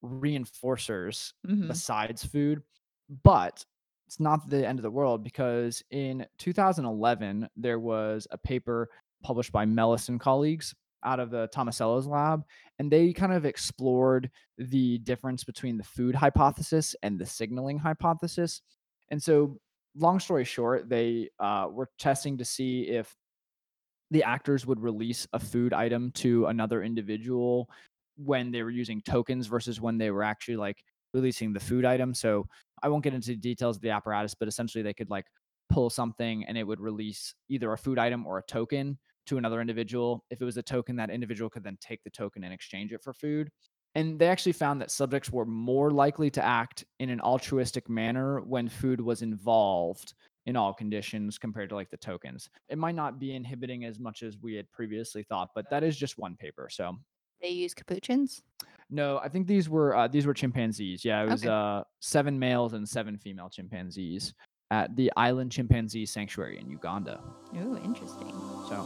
reinforcers 0.03 1.33
hmm 1.45 1.67
besides 1.67 2.25
food. 2.25 2.63
But 3.23 3.63
it's 4.13 4.19
not 4.19 4.47
the 4.47 4.67
end 4.67 4.77
of 4.77 4.83
the 4.83 4.91
world 4.91 5.23
because 5.23 5.81
in 5.89 6.23
2011, 6.37 7.49
there 7.57 7.79
was 7.79 8.27
a 8.29 8.37
paper 8.37 8.87
published 9.23 9.51
by 9.51 9.65
Melis 9.65 10.07
and 10.07 10.19
colleagues 10.19 10.75
out 11.03 11.19
of 11.19 11.31
the 11.31 11.49
Tomasello's 11.51 12.05
lab, 12.05 12.43
and 12.77 12.91
they 12.91 13.11
kind 13.11 13.33
of 13.33 13.43
explored 13.43 14.29
the 14.59 14.99
difference 14.99 15.43
between 15.43 15.77
the 15.77 15.83
food 15.83 16.13
hypothesis 16.13 16.95
and 17.01 17.17
the 17.17 17.25
signaling 17.25 17.79
hypothesis. 17.79 18.61
And 19.09 19.21
so, 19.21 19.57
long 19.95 20.19
story 20.19 20.43
short, 20.43 20.89
they 20.89 21.29
uh, 21.39 21.69
were 21.71 21.89
testing 21.97 22.37
to 22.37 22.45
see 22.45 22.83
if 22.83 23.15
the 24.11 24.21
actors 24.21 24.67
would 24.67 24.79
release 24.79 25.25
a 25.33 25.39
food 25.39 25.73
item 25.73 26.11
to 26.17 26.45
another 26.45 26.83
individual 26.83 27.67
when 28.15 28.51
they 28.51 28.61
were 28.61 28.69
using 28.69 29.01
tokens 29.01 29.47
versus 29.47 29.81
when 29.81 29.97
they 29.97 30.11
were 30.11 30.21
actually 30.21 30.57
like 30.57 30.83
releasing 31.15 31.51
the 31.51 31.59
food 31.59 31.83
item. 31.83 32.13
So 32.13 32.45
I 32.83 32.89
won't 32.89 33.03
get 33.03 33.13
into 33.13 33.29
the 33.29 33.35
details 33.37 33.77
of 33.77 33.81
the 33.81 33.89
apparatus, 33.89 34.35
but 34.35 34.47
essentially 34.47 34.83
they 34.83 34.93
could 34.93 35.09
like 35.09 35.25
pull 35.69 35.89
something 35.89 36.43
and 36.45 36.57
it 36.57 36.67
would 36.67 36.79
release 36.79 37.33
either 37.49 37.71
a 37.71 37.77
food 37.77 37.97
item 37.97 38.27
or 38.27 38.37
a 38.37 38.43
token 38.43 38.99
to 39.25 39.37
another 39.37 39.61
individual. 39.61 40.25
If 40.29 40.41
it 40.41 40.45
was 40.45 40.57
a 40.57 40.63
token, 40.63 40.97
that 40.97 41.09
individual 41.09 41.49
could 41.49 41.63
then 41.63 41.77
take 41.81 42.03
the 42.03 42.09
token 42.09 42.43
and 42.43 42.53
exchange 42.53 42.91
it 42.91 43.01
for 43.01 43.13
food. 43.13 43.49
And 43.95 44.19
they 44.19 44.27
actually 44.27 44.53
found 44.53 44.81
that 44.81 44.91
subjects 44.91 45.31
were 45.31 45.45
more 45.45 45.91
likely 45.91 46.29
to 46.31 46.43
act 46.43 46.83
in 46.99 47.09
an 47.09 47.21
altruistic 47.21 47.89
manner 47.89 48.41
when 48.41 48.67
food 48.67 48.99
was 48.99 49.21
involved 49.21 50.13
in 50.45 50.55
all 50.55 50.73
conditions 50.73 51.37
compared 51.37 51.69
to 51.69 51.75
like 51.75 51.89
the 51.89 51.97
tokens. 51.97 52.49
It 52.69 52.77
might 52.77 52.95
not 52.95 53.19
be 53.19 53.35
inhibiting 53.35 53.85
as 53.85 53.99
much 53.99 54.23
as 54.23 54.37
we 54.41 54.55
had 54.55 54.69
previously 54.71 55.23
thought, 55.23 55.49
but 55.55 55.69
that 55.69 55.83
is 55.83 55.95
just 55.95 56.17
one 56.17 56.35
paper. 56.35 56.67
So 56.69 56.97
They 57.43 57.49
use 57.49 57.73
capuchins. 57.75 58.41
no, 58.89 59.19
I 59.19 59.27
think 59.27 59.45
these 59.47 59.69
were 59.69 59.95
uh, 59.95 60.07
these 60.07 60.25
were 60.25 60.33
chimpanzees. 60.33 61.03
Yeah, 61.03 61.23
it 61.23 61.29
was 61.29 61.43
Okay. 61.43 61.49
uh, 61.53 61.83
seven 61.99 62.39
males 62.39 62.71
and 62.73 62.87
seven 62.87 63.17
female 63.17 63.49
chimpanzees 63.49 64.33
at 64.71 64.95
the 64.95 65.11
Island 65.17 65.51
Chimpanzee 65.51 66.05
Sanctuary 66.05 66.57
in 66.59 66.69
Uganda. 66.69 67.19
Ooh, 67.57 67.77
interesting. 67.83 68.29
So 68.69 68.79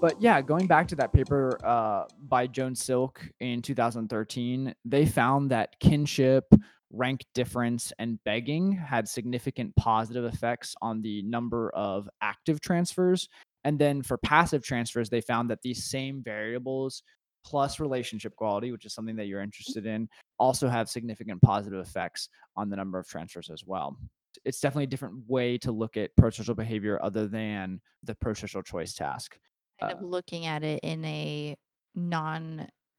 But 0.00 0.20
yeah, 0.20 0.40
going 0.40 0.66
back 0.66 0.88
to 0.88 0.96
that 0.96 1.12
paper 1.12 1.58
uh, 1.62 2.04
by 2.26 2.46
Joan 2.46 2.74
Silk 2.74 3.22
in 3.40 3.60
2013, 3.60 4.74
they 4.86 5.04
found 5.04 5.50
that 5.50 5.78
kinship, 5.78 6.46
rank 6.90 7.24
difference, 7.34 7.92
and 7.98 8.18
begging 8.24 8.72
had 8.72 9.06
significant 9.06 9.76
positive 9.76 10.24
effects 10.24 10.74
on 10.80 11.02
the 11.02 11.20
number 11.22 11.70
of 11.74 12.08
active 12.22 12.62
transfers. 12.62 13.28
And 13.64 13.78
then 13.78 14.00
for 14.00 14.16
passive 14.16 14.64
transfers, 14.64 15.10
they 15.10 15.20
found 15.20 15.50
that 15.50 15.60
these 15.60 15.84
same 15.84 16.22
variables 16.22 17.02
plus 17.44 17.78
relationship 17.78 18.34
quality, 18.36 18.72
which 18.72 18.86
is 18.86 18.94
something 18.94 19.16
that 19.16 19.26
you're 19.26 19.42
interested 19.42 19.84
in, 19.84 20.08
also 20.38 20.66
have 20.66 20.88
significant 20.88 21.42
positive 21.42 21.80
effects 21.80 22.30
on 22.56 22.70
the 22.70 22.76
number 22.76 22.98
of 22.98 23.06
transfers 23.06 23.50
as 23.50 23.64
well. 23.66 23.98
It's 24.46 24.60
definitely 24.60 24.84
a 24.84 24.86
different 24.88 25.28
way 25.28 25.58
to 25.58 25.72
look 25.72 25.98
at 25.98 26.16
prosocial 26.16 26.56
behavior 26.56 26.98
other 27.02 27.26
than 27.26 27.82
the 28.02 28.14
prosocial 28.14 28.64
choice 28.64 28.94
task. 28.94 29.38
Kind 29.80 29.92
Uh, 29.92 29.96
of 29.96 30.02
looking 30.02 30.46
at 30.46 30.62
it 30.62 30.80
in 30.82 31.04
a 31.04 31.56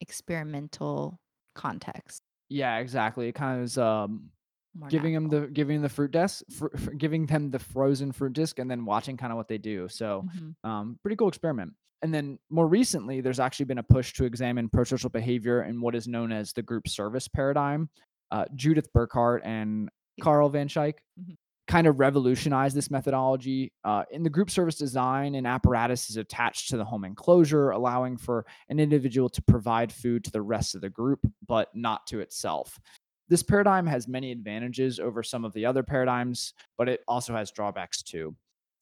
non-experimental 0.02 1.20
context, 1.56 2.22
yeah, 2.50 2.78
exactly. 2.80 3.28
It 3.30 3.34
kind 3.34 3.60
of 3.60 3.64
is 3.66 3.78
um, 3.78 4.30
more 4.74 4.90
giving 4.90 5.14
them 5.14 5.24
natural. 5.26 5.42
the 5.42 5.48
giving 5.48 5.82
the 5.82 5.90
fruit 5.90 6.12
disc, 6.12 6.44
fr- 6.52 6.76
fr- 6.78 6.92
giving 6.92 7.26
them 7.26 7.50
the 7.52 7.60
frozen 7.60 8.12
fruit 8.12 8.34
disc, 8.34 8.60
and 8.60 8.70
then 8.70 8.84
watching 8.86 9.16
kind 9.18 9.32
of 9.32 9.38
what 9.38 9.48
they 9.48 9.58
do. 9.58 9.88
So, 9.88 10.26
Mhm. 10.36 10.56
um, 10.64 11.00
pretty 11.04 11.16
cool 11.16 11.28
experiment. 11.30 11.74
And 12.02 12.14
then 12.14 12.40
more 12.50 12.68
recently, 12.68 13.22
there's 13.22 13.40
actually 13.40 13.66
been 13.68 13.78
a 13.78 13.84
push 13.84 14.12
to 14.14 14.26
examine 14.26 14.70
prosocial 14.70 15.12
behavior 15.12 15.62
in 15.64 15.80
what 15.82 15.94
is 15.96 16.08
known 16.08 16.32
as 16.32 16.52
the 16.54 16.64
group 16.64 16.88
service 16.88 17.28
paradigm. 17.28 17.90
Uh, 18.32 18.46
Judith 18.56 18.92
Burkart 18.94 19.42
and 19.44 19.90
Carl 20.22 20.50
Van 20.50 20.68
Schaik 20.68 20.96
Mhm. 21.20 21.36
Kind 21.72 21.88
of 21.88 22.02
revolutionized 22.02 22.76
this 22.76 22.92
methodology. 22.92 23.72
Uh, 23.86 24.04
in 24.12 24.24
the 24.24 24.30
group 24.30 24.50
service 24.50 24.76
design, 24.76 25.36
an 25.36 25.46
apparatus 25.46 26.10
is 26.10 26.18
attached 26.18 26.70
to 26.70 26.76
the 26.76 26.84
home 26.84 27.06
enclosure, 27.06 27.70
allowing 27.70 28.18
for 28.18 28.46
an 28.68 28.78
individual 28.78 29.30
to 29.30 29.42
provide 29.44 29.90
food 29.90 30.22
to 30.26 30.32
the 30.32 30.42
rest 30.42 30.76
of 30.76 30.82
the 30.82 30.90
group, 30.90 31.26
but 31.48 31.70
not 31.74 32.06
to 32.08 32.20
itself. 32.20 32.78
This 33.30 33.42
paradigm 33.42 33.88
has 33.88 34.06
many 34.06 34.34
advantages 34.34 35.00
over 35.00 35.24
some 35.24 35.46
of 35.46 35.54
the 35.54 35.66
other 35.66 35.82
paradigms, 35.82 36.54
but 36.78 36.90
it 36.90 37.00
also 37.08 37.34
has 37.34 37.52
drawbacks 37.52 38.04
too. 38.04 38.36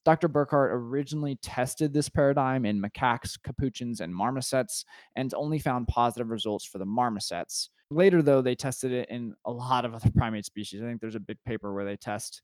Dr. 0.04 0.28
Burkart 0.28 0.71
originally 0.71 1.36
tested 1.43 1.93
this 1.93 2.10
paradigm 2.10 2.65
in 2.65 2.82
macaques, 2.82 3.38
capuchins, 3.39 4.02
and 4.02 4.12
marmosets 4.12 4.84
and 5.15 5.32
only 5.36 5.60
found 5.60 5.88
positive 5.88 6.32
results 6.32 6.65
for 6.65 6.80
the 6.80 6.88
marmosets. 6.88 7.69
Later, 7.91 8.23
though, 8.23 8.41
they 8.41 8.56
tested 8.56 8.91
it 8.91 9.08
in 9.12 9.36
a 9.45 9.52
lot 9.52 9.86
of 9.86 9.93
other 9.93 10.10
primate 10.17 10.45
species. 10.45 10.82
I 10.82 10.86
think 10.86 11.02
there's 11.02 11.13
a 11.13 11.19
big 11.19 11.38
paper 11.45 11.71
where 11.71 11.86
they 11.86 11.95
test 11.95 12.41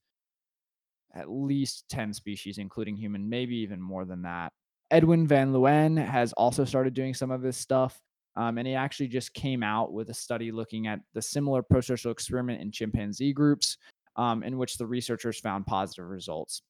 at 1.16 1.30
least 1.30 1.86
10 1.90 2.14
species, 2.14 2.58
including 2.58 2.96
human, 2.96 3.30
maybe 3.30 3.56
even 3.58 3.82
more 3.82 4.06
than 4.06 4.22
that. 4.24 4.52
Edwin 4.92 5.28
Van 5.28 5.52
Leeuwen 5.52 6.04
has 6.04 6.34
also 6.34 6.66
started 6.66 6.94
doing 6.94 7.14
some 7.14 7.32
of 7.32 7.42
this 7.42 7.58
stuff. 7.58 8.00
Um, 8.38 8.58
and 8.58 8.68
he 8.68 8.76
actually 8.76 9.08
just 9.08 9.34
came 9.34 9.64
out 9.64 9.94
with 9.94 10.10
a 10.10 10.14
study 10.14 10.52
looking 10.52 10.88
at 10.88 11.00
the 11.14 11.22
similar 11.22 11.64
prosocial 11.64 12.12
experiment 12.12 12.62
in 12.62 12.70
chimpanzee 12.72 13.32
groups, 13.32 13.78
um, 14.18 14.44
in 14.44 14.58
which 14.58 14.78
the 14.78 14.86
researchers 14.86 15.40
found 15.40 15.66
positive 15.66 16.06
results. 16.06 16.62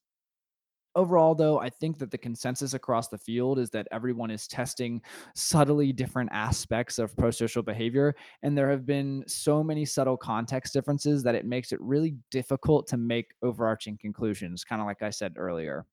Overall, 0.96 1.34
though, 1.34 1.60
I 1.60 1.68
think 1.70 1.98
that 1.98 2.10
the 2.10 2.18
consensus 2.18 2.74
across 2.74 3.08
the 3.08 3.18
field 3.18 3.58
is 3.58 3.70
that 3.70 3.86
everyone 3.92 4.30
is 4.30 4.48
testing 4.48 5.02
subtly 5.34 5.92
different 5.92 6.30
aspects 6.32 6.98
of 6.98 7.14
prosocial 7.14 7.64
behavior. 7.64 8.16
And 8.42 8.56
there 8.56 8.70
have 8.70 8.86
been 8.86 9.22
so 9.28 9.62
many 9.62 9.84
subtle 9.84 10.16
context 10.16 10.72
differences 10.72 11.22
that 11.22 11.34
it 11.34 11.44
makes 11.44 11.70
it 11.70 11.80
really 11.82 12.16
difficult 12.30 12.86
to 12.88 12.96
make 12.96 13.26
overarching 13.42 13.98
conclusions, 13.98 14.64
kind 14.64 14.80
of 14.80 14.86
like 14.86 15.02
I 15.02 15.10
said 15.10 15.34
earlier. 15.36 15.84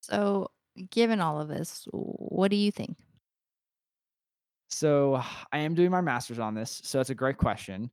So, 0.00 0.50
given 0.90 1.20
all 1.20 1.40
of 1.40 1.46
this, 1.46 1.86
what 1.92 2.50
do 2.50 2.56
you 2.56 2.72
think? 2.72 2.96
So 4.72 5.22
I 5.52 5.58
am 5.58 5.74
doing 5.74 5.90
my 5.90 6.00
master's 6.00 6.38
on 6.38 6.54
this. 6.54 6.80
So 6.84 7.00
it's 7.00 7.10
a 7.10 7.14
great 7.14 7.38
question. 7.38 7.90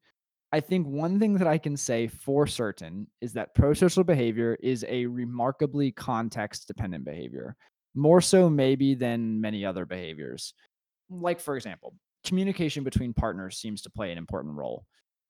I 0.52 0.60
think 0.60 0.88
one 0.88 1.20
thing 1.20 1.36
that 1.36 1.48
I 1.48 1.60
can 1.60 1.78
say 1.78 2.08
for 2.08 2.48
certain 2.48 3.08
is 3.22 3.34
that 3.34 3.56
prosocial 3.56 4.06
behavior 4.06 4.58
is 4.62 4.84
a 4.90 5.06
remarkably 5.06 5.92
context 5.92 6.68
dependent 6.68 7.06
behavior, 7.06 7.56
more 7.94 8.20
so 8.20 8.50
maybe 8.50 8.96
than 8.96 9.40
many 9.40 9.64
other 9.64 9.86
behaviors. 9.86 10.54
Like, 11.10 11.40
for 11.40 11.56
example, 11.56 11.94
communication 12.26 12.84
between 12.84 13.14
partners 13.14 13.60
seems 13.60 13.82
to 13.84 13.92
play 13.92 14.12
an 14.12 14.18
important 14.18 14.56
role. 14.56 14.86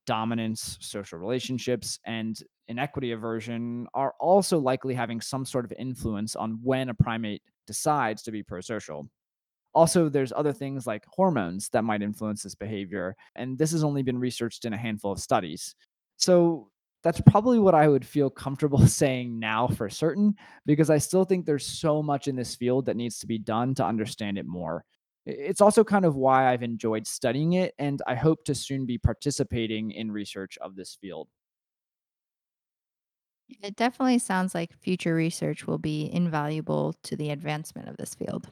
Dominance, 0.06 0.78
social 0.80 1.20
relationships, 1.20 2.00
and 2.06 2.42
inequity 2.70 3.12
aversion 3.12 3.88
are 3.94 4.14
also 4.22 4.58
likely 4.58 4.94
having 4.94 5.20
some 5.20 5.46
sort 5.46 5.66
of 5.66 5.74
influence 5.78 6.36
on 6.36 6.60
when 6.64 6.90
a 6.90 6.94
primate 6.94 7.42
decides 7.68 8.24
to 8.24 8.32
be 8.32 8.42
prosocial. 8.42 9.08
Also, 9.80 10.10
there's 10.10 10.34
other 10.34 10.52
things 10.54 10.86
like 10.86 11.06
hormones 11.08 11.70
that 11.70 11.84
might 11.86 12.02
influence 12.02 12.44
this 12.44 12.56
behavior, 12.56 13.16
and 13.36 13.58
this 13.58 13.72
has 13.72 13.84
only 13.84 14.04
been 14.04 14.20
researched 14.20 14.66
in 14.66 14.74
a 14.74 14.78
handful 14.78 15.12
of 15.12 15.20
studies. 15.20 15.74
So, 16.18 16.70
that's 17.02 17.22
probably 17.22 17.60
what 17.60 17.76
I 17.76 17.88
would 17.88 18.06
feel 18.06 18.30
comfortable 18.30 18.86
saying 18.88 19.40
now 19.40 19.68
for 19.68 19.90
certain, 19.90 20.36
because 20.66 20.90
I 20.90 20.98
still 20.98 21.24
think 21.24 21.46
there's 21.46 21.66
so 21.66 22.04
much 22.04 22.28
in 22.28 22.36
this 22.36 22.56
field 22.56 22.86
that 22.88 22.98
needs 22.98 23.20
to 23.20 23.28
be 23.28 23.38
done 23.40 23.74
to 23.76 23.86
understand 23.86 24.38
it 24.38 24.46
more. 24.46 24.84
It's 25.26 25.62
also 25.62 25.84
kind 25.84 26.04
of 26.06 26.16
why 26.18 26.52
I've 26.52 26.64
enjoyed 26.64 27.08
studying 27.08 27.54
it, 27.54 27.74
and 27.80 28.02
I 28.08 28.16
hope 28.16 28.44
to 28.46 28.56
soon 28.56 28.86
be 28.86 28.98
participating 28.98 29.92
in 29.92 30.12
research 30.12 30.58
of 30.60 30.76
this 30.76 30.98
field. 31.00 31.30
It 33.62 33.76
definitely 33.76 34.20
sounds 34.20 34.54
like 34.56 34.78
future 34.78 35.14
research 35.16 35.66
will 35.68 35.78
be 35.80 36.10
invaluable 36.14 36.94
to 37.04 37.16
the 37.16 37.32
advancement 37.32 37.90
of 37.90 37.98
this 37.98 38.14
field. 38.16 38.50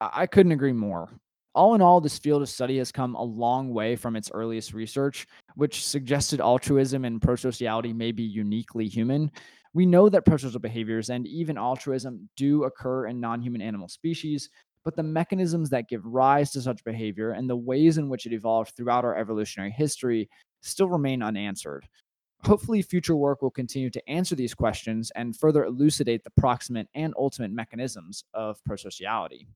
I 0.00 0.26
couldn't 0.26 0.52
agree 0.52 0.72
more. 0.72 1.10
All 1.54 1.74
in 1.74 1.82
all, 1.82 2.00
this 2.00 2.18
field 2.18 2.42
of 2.42 2.48
study 2.48 2.78
has 2.78 2.92
come 2.92 3.14
a 3.16 3.22
long 3.22 3.72
way 3.74 3.96
from 3.96 4.16
its 4.16 4.30
earliest 4.32 4.72
research, 4.72 5.26
which 5.56 5.84
suggested 5.84 6.40
altruism 6.40 7.04
and 7.04 7.20
prosociality 7.20 7.94
may 7.94 8.12
be 8.12 8.22
uniquely 8.22 8.86
human. 8.86 9.30
We 9.74 9.84
know 9.84 10.08
that 10.08 10.24
prosocial 10.24 10.60
behaviors 10.60 11.10
and 11.10 11.26
even 11.26 11.58
altruism 11.58 12.28
do 12.36 12.64
occur 12.64 13.06
in 13.06 13.20
non 13.20 13.42
human 13.42 13.60
animal 13.60 13.88
species, 13.88 14.48
but 14.84 14.96
the 14.96 15.02
mechanisms 15.02 15.70
that 15.70 15.88
give 15.88 16.04
rise 16.04 16.50
to 16.52 16.62
such 16.62 16.84
behavior 16.84 17.32
and 17.32 17.50
the 17.50 17.56
ways 17.56 17.98
in 17.98 18.08
which 18.08 18.26
it 18.26 18.32
evolved 18.32 18.72
throughout 18.76 19.04
our 19.04 19.16
evolutionary 19.16 19.70
history 19.70 20.28
still 20.62 20.88
remain 20.88 21.22
unanswered. 21.22 21.86
Hopefully, 22.44 22.80
future 22.80 23.16
work 23.16 23.42
will 23.42 23.50
continue 23.50 23.90
to 23.90 24.08
answer 24.08 24.34
these 24.34 24.54
questions 24.54 25.12
and 25.14 25.36
further 25.36 25.64
elucidate 25.64 26.24
the 26.24 26.30
proximate 26.38 26.88
and 26.94 27.12
ultimate 27.18 27.50
mechanisms 27.50 28.24
of 28.32 28.58
prosociality. 28.68 29.46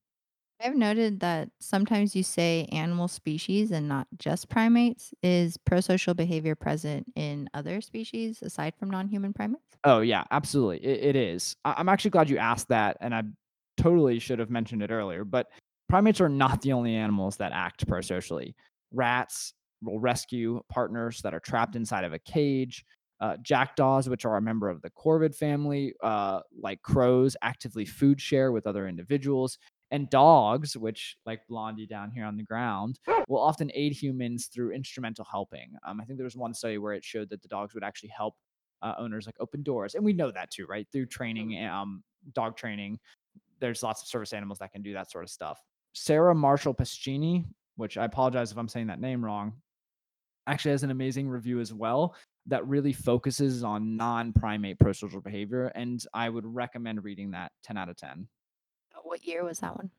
I've 0.61 0.77
noted 0.77 1.21
that 1.21 1.51
sometimes 1.61 2.15
you 2.17 2.23
say 2.23 2.67
animal 2.73 3.09
species 3.09 3.71
and 3.71 3.89
not 3.89 4.07
just 4.19 4.49
primates. 4.49 5.13
Is 5.23 5.57
prosocial 5.59 6.17
behavior 6.17 6.55
present 6.55 7.13
in 7.17 7.49
other 7.55 7.81
species 7.81 8.41
aside 8.43 8.75
from 8.77 8.91
non 8.91 9.09
human 9.09 9.33
primates? 9.33 9.77
Oh, 9.85 10.01
yeah, 10.01 10.25
absolutely. 10.31 10.85
It, 10.85 11.05
it 11.05 11.17
is. 11.17 11.57
I, 11.65 11.75
I'm 11.77 11.89
actually 11.89 12.11
glad 12.11 12.31
you 12.31 12.39
asked 12.39 12.69
that, 12.69 12.97
and 13.01 13.15
I 13.15 13.23
totally 13.77 14.19
should 14.19 14.39
have 14.39 14.51
mentioned 14.51 14.83
it 14.83 14.91
earlier. 14.91 15.25
But 15.25 15.49
primates 15.89 16.21
are 16.21 16.29
not 16.29 16.63
the 16.63 16.73
only 16.73 16.95
animals 16.95 17.37
that 17.37 17.53
act 17.53 17.87
prosocially. 17.87 18.55
Rats 18.93 19.53
will 19.83 20.01
rescue 20.01 20.63
partners 20.69 21.21
that 21.23 21.35
are 21.35 21.41
trapped 21.41 21.77
inside 21.77 22.05
of 22.05 22.13
a 22.13 22.19
cage. 22.19 22.85
Uh, 23.21 23.37
jackdaws, 23.39 24.09
which 24.09 24.25
are 24.25 24.37
a 24.37 24.43
member 24.43 24.69
of 24.69 24.83
the 24.83 24.91
corvid 24.91 25.35
family, 25.37 25.95
uh, 26.03 26.41
like 26.61 26.83
crows, 26.83 27.37
actively 27.43 27.85
food 27.85 28.21
share 28.21 28.51
with 28.53 28.67
other 28.67 28.89
individuals. 28.89 29.57
And 29.91 30.11
dogs, 30.11 30.77
which, 30.77 31.17
like 31.27 31.47
Blondie 31.49 31.87
down 31.87 32.11
here 32.11 32.25
on 32.25 32.37
the 32.37 32.43
ground, 32.43 32.99
will 33.29 33.41
often 33.41 33.71
aid 33.75 33.93
humans 33.93 34.47
through 34.53 34.73
instrumental 34.73 35.25
helping. 35.31 35.75
Um, 35.87 36.01
I 36.01 36.05
think 36.05 36.19
there 36.19 36.25
was 36.25 36.37
one 36.37 36.55
study 36.55 36.79
where 36.79 36.95
it 36.95 37.05
showed 37.05 37.31
that 37.31 37.43
the 37.43 37.49
dogs 37.49 37.75
would 37.75 37.85
actually 37.85 38.09
help 38.17 38.35
uh, 38.83 38.95
owners 38.99 39.27
like 39.27 39.37
open 39.41 39.63
doors, 39.63 39.95
and 39.95 40.05
we 40.05 40.13
know 40.13 40.31
that 40.31 40.51
too, 40.51 40.67
right? 40.67 40.87
Through 40.91 41.07
training, 41.07 41.65
um, 41.67 42.03
dog 42.33 42.57
training, 42.57 42.99
there's 43.61 43.83
lots 43.83 44.03
of 44.03 44.09
service 44.09 44.33
animals 44.33 44.59
that 44.59 44.73
can 44.73 44.83
do 44.83 44.93
that 44.95 45.11
sort 45.11 45.25
of 45.25 45.31
stuff. 45.31 45.61
Sarah 45.93 46.35
Marshall 46.35 46.75
Pescini, 46.75 47.45
which 47.77 47.97
I 47.97 48.05
apologize 48.05 48.51
if 48.51 48.59
I'm 48.59 48.69
saying 48.69 48.89
that 48.89 49.01
name 49.01 49.25
wrong, 49.25 49.55
actually 50.47 50.73
has 50.73 50.83
an 50.83 50.91
amazing 50.91 51.29
review 51.29 51.61
as 51.61 51.73
well 51.73 52.15
that 52.47 52.67
really 52.67 52.93
focuses 52.93 53.65
on 53.65 53.97
non-primate 53.97 54.79
prosocial 54.79 55.23
behavior, 55.23 55.73
and 55.75 56.05
I 56.13 56.29
would 56.29 56.45
recommend 56.45 57.05
reading 57.05 57.31
that 57.31 57.53
10 57.63 57.77
out 57.77 57.89
of 57.89 57.97
10. 57.97 58.29
What 59.05 59.25
year 59.25 59.45
was 59.45 59.61
that 59.61 59.77
one? 59.77 59.93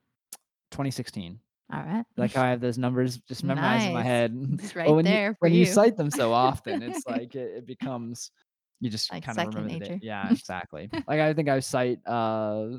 2016. 0.71 1.39
All 1.71 1.81
right. 1.83 2.05
Like 2.17 2.33
how 2.33 2.43
I 2.43 2.49
have 2.49 2.61
those 2.61 2.77
numbers 2.77 3.17
just 3.19 3.43
memorized 3.43 3.87
in 3.87 3.91
my 3.93 4.03
Nice. 4.03 4.03
head. 4.03 4.35
It's 4.59 4.75
right 4.75 4.95
when 4.95 5.07
you 5.07 5.19
there 5.19 5.35
for 5.35 5.47
when 5.47 5.53
you 5.53 5.65
you. 5.65 5.65
cite 5.65 5.97
them 5.97 6.09
so 6.11 6.31
often, 6.33 6.81
it's 6.81 7.05
like 7.05 7.35
it, 7.35 7.57
it 7.57 7.65
becomes 7.65 8.31
you 8.79 8.89
just 8.89 9.11
Like 9.11 9.21
kind 9.21 9.37
of 9.39 9.45
remember 9.45 9.69
the 9.69 9.75
day. 9.77 9.93
Yeah, 9.99 10.31
exactly. 10.31 10.91
Like 11.07 11.19
I 11.19 11.33
think 11.33 11.49
I 11.49 11.59
cite 11.59 11.99
uh 12.07 12.77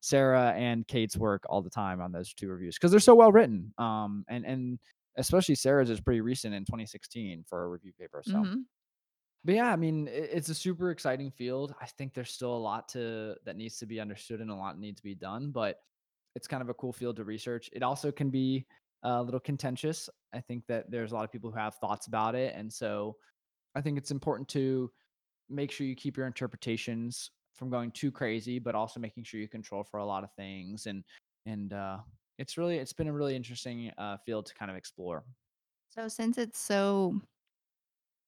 Sarah 0.00 0.52
and 0.52 0.86
Kate's 0.86 1.16
work 1.16 1.44
all 1.48 1.62
the 1.62 1.70
time 1.70 2.00
on 2.00 2.12
those 2.12 2.34
two 2.34 2.48
reviews 2.48 2.76
because 2.76 2.90
they're 2.90 3.00
so 3.00 3.14
well 3.14 3.32
written. 3.32 3.72
Um 3.78 4.24
and 4.28 4.44
and 4.44 4.78
especially 5.16 5.54
Sarah's 5.56 5.90
is 5.90 6.00
pretty 6.00 6.20
recent 6.20 6.54
in 6.54 6.64
2016 6.64 7.44
for 7.48 7.64
a 7.64 7.68
review 7.68 7.92
paper. 7.98 8.22
So 8.24 8.48
hmm 8.48 8.62
but 9.44 9.54
yeah, 9.54 9.72
I 9.72 9.76
mean, 9.76 10.08
it's 10.08 10.48
a 10.48 10.54
super 10.54 10.90
exciting 10.90 11.30
field. 11.30 11.74
I 11.80 11.86
think 11.86 12.14
there's 12.14 12.30
still 12.32 12.54
a 12.54 12.58
lot 12.58 12.88
to 12.90 13.36
that 13.44 13.56
needs 13.56 13.78
to 13.78 13.86
be 13.86 14.00
understood 14.00 14.40
and 14.40 14.50
a 14.50 14.54
lot 14.54 14.78
needs 14.78 15.00
to 15.00 15.04
be 15.04 15.14
done, 15.14 15.50
but 15.50 15.80
it's 16.34 16.48
kind 16.48 16.62
of 16.62 16.68
a 16.68 16.74
cool 16.74 16.92
field 16.92 17.16
to 17.16 17.24
research. 17.24 17.68
It 17.72 17.82
also 17.82 18.12
can 18.12 18.30
be 18.30 18.66
a 19.02 19.22
little 19.22 19.40
contentious. 19.40 20.08
I 20.32 20.40
think 20.40 20.66
that 20.68 20.90
there's 20.90 21.12
a 21.12 21.14
lot 21.14 21.24
of 21.24 21.32
people 21.32 21.50
who 21.50 21.58
have 21.58 21.74
thoughts 21.76 22.06
about 22.06 22.34
it, 22.34 22.54
and 22.54 22.72
so 22.72 23.16
I 23.74 23.80
think 23.82 23.98
it's 23.98 24.10
important 24.10 24.48
to 24.50 24.92
make 25.48 25.70
sure 25.70 25.86
you 25.86 25.96
keep 25.96 26.16
your 26.16 26.26
interpretations 26.26 27.30
from 27.54 27.70
going 27.70 27.90
too 27.92 28.10
crazy, 28.12 28.58
but 28.58 28.74
also 28.74 29.00
making 29.00 29.24
sure 29.24 29.40
you 29.40 29.48
control 29.48 29.84
for 29.84 29.98
a 30.00 30.06
lot 30.06 30.24
of 30.24 30.32
things 30.34 30.86
and 30.86 31.04
and 31.46 31.72
uh, 31.72 31.98
It's 32.38 32.56
really 32.58 32.78
it's 32.78 32.92
been 32.92 33.08
a 33.08 33.12
really 33.12 33.36
interesting 33.36 33.92
uh, 33.98 34.16
field 34.18 34.46
to 34.46 34.54
kind 34.54 34.70
of 34.70 34.76
explore. 34.76 35.24
So 35.90 36.08
since 36.08 36.38
it's 36.38 36.58
so 36.58 37.20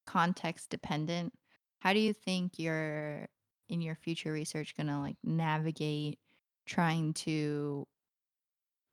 context 0.07 0.71
dependent, 0.71 1.35
how 1.81 1.93
do 1.93 2.01
you 2.01 2.13
think 2.13 2.59
you're 2.59 3.29
in 3.69 3.81
your 3.81 3.95
future 3.97 4.33
research 4.33 4.77
gonna 4.77 5.01
like 5.01 5.17
navigate 5.25 6.19
trying 6.67 7.15
to 7.15 7.87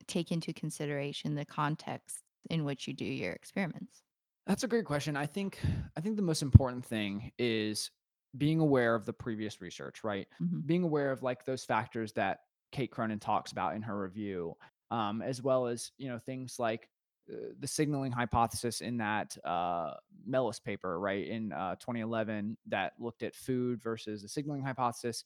take 0.07 0.31
into 0.31 0.53
consideration 0.53 1.35
the 1.35 1.45
context 1.45 2.23
in 2.49 2.65
which 2.65 2.87
you 2.87 2.93
do 2.93 3.05
your 3.05 3.33
experiments? 3.33 4.03
That's 4.47 4.63
a 4.63 4.67
great 4.67 4.85
question. 4.85 5.15
I 5.15 5.25
think 5.25 5.59
I 5.95 6.01
think 6.01 6.15
the 6.15 6.21
most 6.21 6.41
important 6.41 6.85
thing 6.85 7.31
is 7.37 7.91
being 8.37 8.59
aware 8.59 8.95
of 8.95 9.05
the 9.05 9.13
previous 9.13 9.61
research, 9.61 10.03
right? 10.03 10.27
Mhm. 10.39 10.65
Being 10.65 10.83
aware 10.83 11.11
of 11.11 11.21
like 11.23 11.45
those 11.45 11.63
factors 11.63 12.13
that 12.13 12.39
Kate 12.71 12.91
Cronin 12.91 13.19
talks 13.19 13.51
about 13.51 13.75
in 13.75 13.81
her 13.83 13.99
review, 14.01 14.55
um, 14.89 15.21
as 15.21 15.41
well 15.41 15.67
as 15.67 15.91
you 15.97 16.09
know 16.09 16.17
things 16.19 16.57
like 16.59 16.89
the 17.27 17.67
signaling 17.67 18.11
hypothesis 18.11 18.81
in 18.81 18.97
that 18.97 19.37
uh, 19.45 19.95
Melis 20.25 20.59
paper, 20.59 20.99
right, 20.99 21.27
in 21.27 21.51
uh, 21.51 21.75
2011, 21.75 22.57
that 22.67 22.93
looked 22.99 23.23
at 23.23 23.35
food 23.35 23.81
versus 23.81 24.21
the 24.21 24.29
signaling 24.29 24.63
hypothesis, 24.63 25.23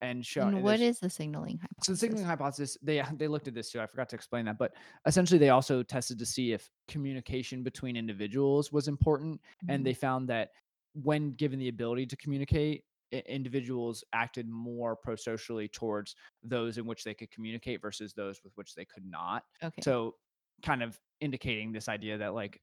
and 0.00 0.24
And 0.36 0.54
and 0.54 0.62
what 0.62 0.80
is 0.80 1.00
the 1.00 1.10
signaling 1.10 1.58
hypothesis? 1.58 1.86
so 1.86 1.92
the 1.92 1.98
signaling 1.98 2.24
hypothesis? 2.26 2.78
they 2.82 3.02
they 3.16 3.28
looked 3.28 3.48
at 3.48 3.54
this 3.54 3.70
too. 3.70 3.80
I 3.80 3.86
forgot 3.86 4.08
to 4.10 4.16
explain 4.16 4.44
that, 4.46 4.58
but 4.58 4.74
essentially 5.06 5.38
they 5.38 5.50
also 5.50 5.82
tested 5.82 6.18
to 6.18 6.26
see 6.26 6.52
if 6.52 6.70
communication 6.88 7.62
between 7.62 7.96
individuals 7.96 8.72
was 8.72 8.88
important, 8.88 9.40
and 9.68 9.84
Mhm. 9.84 9.86
they 9.86 9.94
found 9.94 10.28
that 10.28 10.50
when 10.94 11.32
given 11.32 11.58
the 11.58 11.68
ability 11.68 12.06
to 12.06 12.16
communicate, 12.16 12.84
individuals 13.12 14.02
acted 14.12 14.48
more 14.48 14.96
prosocially 14.96 15.70
towards 15.70 16.16
those 16.42 16.78
in 16.78 16.86
which 16.86 17.04
they 17.04 17.14
could 17.14 17.30
communicate 17.30 17.80
versus 17.80 18.12
those 18.14 18.42
with 18.42 18.52
which 18.56 18.74
they 18.74 18.84
could 18.84 19.04
not. 19.04 19.44
Okay. 19.62 19.82
So, 19.82 20.16
kind 20.64 20.82
of 20.82 20.98
indicating 21.20 21.72
this 21.72 21.88
idea 21.88 22.18
that 22.18 22.34
like 22.34 22.60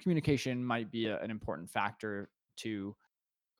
communication 0.00 0.64
might 0.64 0.90
be 0.90 1.06
a, 1.06 1.18
an 1.20 1.30
important 1.30 1.68
factor 1.68 2.28
to 2.58 2.94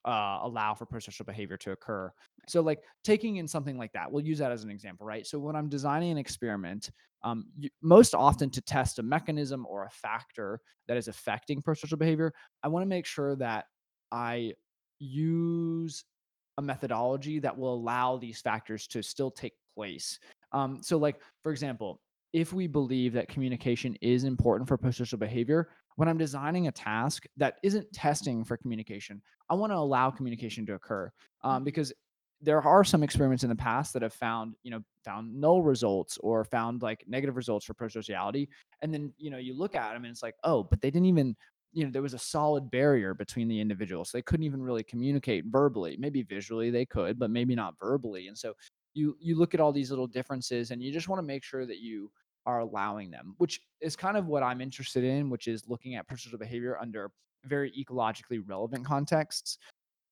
uh, 0.04 0.40
allow 0.42 0.74
for 0.74 0.86
prosocial 0.86 1.26
behavior 1.26 1.56
to 1.56 1.72
occur. 1.72 2.12
So, 2.46 2.60
like 2.60 2.80
taking 3.04 3.36
in 3.36 3.48
something 3.48 3.76
like 3.76 3.92
that, 3.92 4.10
we'll 4.10 4.24
use 4.24 4.38
that 4.38 4.52
as 4.52 4.64
an 4.64 4.70
example, 4.70 5.06
right? 5.06 5.26
So, 5.26 5.38
when 5.38 5.56
I'm 5.56 5.68
designing 5.68 6.12
an 6.12 6.18
experiment, 6.18 6.90
um, 7.24 7.46
you, 7.58 7.68
most 7.82 8.14
often 8.14 8.48
to 8.50 8.60
test 8.60 8.98
a 8.98 9.02
mechanism 9.02 9.66
or 9.68 9.84
a 9.84 9.90
factor 9.90 10.60
that 10.86 10.96
is 10.96 11.08
affecting 11.08 11.60
prosocial 11.60 11.98
behavior, 11.98 12.32
I 12.62 12.68
want 12.68 12.84
to 12.84 12.88
make 12.88 13.06
sure 13.06 13.36
that 13.36 13.66
I 14.12 14.54
use 14.98 16.04
a 16.58 16.62
methodology 16.62 17.38
that 17.40 17.56
will 17.56 17.74
allow 17.74 18.16
these 18.16 18.40
factors 18.40 18.86
to 18.88 19.02
still 19.02 19.30
take 19.30 19.54
place. 19.74 20.18
Um, 20.52 20.80
so, 20.82 20.96
like 20.96 21.20
for 21.42 21.52
example, 21.52 22.00
if 22.32 22.52
we 22.52 22.66
believe 22.66 23.12
that 23.14 23.28
communication 23.28 23.96
is 24.00 24.24
important 24.24 24.68
for 24.68 24.76
prosocial 24.78 25.18
behavior, 25.18 25.70
when 25.96 26.08
I'm 26.08 26.18
designing 26.18 26.68
a 26.68 26.72
task 26.72 27.24
that 27.36 27.58
isn't 27.62 27.92
testing 27.92 28.44
for 28.44 28.56
communication, 28.56 29.22
I 29.48 29.54
want 29.54 29.72
to 29.72 29.76
allow 29.76 30.10
communication 30.10 30.66
to 30.66 30.74
occur 30.74 31.10
um, 31.42 31.62
Mhm. 31.62 31.64
because 31.64 31.92
there 32.40 32.62
are 32.62 32.84
some 32.84 33.02
experiments 33.02 33.42
in 33.42 33.48
the 33.50 33.56
past 33.56 33.92
that 33.92 34.02
have 34.02 34.12
found, 34.12 34.54
you 34.62 34.70
know, 34.70 34.82
found 35.04 35.34
null 35.34 35.62
results 35.62 36.18
or 36.18 36.44
found 36.44 36.82
like 36.82 37.04
negative 37.08 37.36
results 37.36 37.66
for 37.66 37.74
prosociality. 37.74 38.48
And 38.80 38.94
then, 38.94 39.12
you 39.16 39.30
know, 39.30 39.38
you 39.38 39.54
look 39.54 39.74
at 39.74 39.92
them 39.94 40.04
and 40.04 40.12
it's 40.12 40.22
like, 40.22 40.36
oh, 40.44 40.62
but 40.62 40.80
they 40.80 40.90
didn't 40.90 41.06
even, 41.06 41.36
you 41.72 41.84
know, 41.84 41.90
there 41.90 42.02
was 42.02 42.14
a 42.14 42.18
solid 42.18 42.70
barrier 42.70 43.12
between 43.12 43.48
the 43.48 43.60
individuals. 43.60 44.10
They 44.12 44.22
couldn't 44.22 44.44
even 44.46 44.62
really 44.62 44.84
communicate 44.84 45.46
verbally. 45.46 45.96
Maybe 45.98 46.22
visually 46.22 46.70
they 46.70 46.86
could, 46.86 47.18
but 47.18 47.30
maybe 47.30 47.56
not 47.56 47.74
verbally. 47.80 48.28
And 48.28 48.38
so 48.38 48.54
you 48.98 49.16
you 49.20 49.36
look 49.36 49.54
at 49.54 49.60
all 49.60 49.72
these 49.72 49.90
little 49.90 50.06
differences 50.06 50.70
and 50.70 50.82
you 50.82 50.92
just 50.92 51.08
want 51.08 51.18
to 51.18 51.26
make 51.26 51.44
sure 51.44 51.64
that 51.64 51.78
you 51.78 52.10
are 52.46 52.60
allowing 52.60 53.10
them, 53.10 53.34
which 53.38 53.60
is 53.80 53.94
kind 53.94 54.16
of 54.16 54.26
what 54.26 54.42
I'm 54.42 54.60
interested 54.60 55.04
in, 55.04 55.30
which 55.30 55.46
is 55.48 55.68
looking 55.68 55.94
at 55.94 56.08
prosocial 56.08 56.38
behavior 56.38 56.78
under 56.80 57.10
very 57.44 57.70
ecologically 57.72 58.42
relevant 58.44 58.84
contexts. 58.84 59.58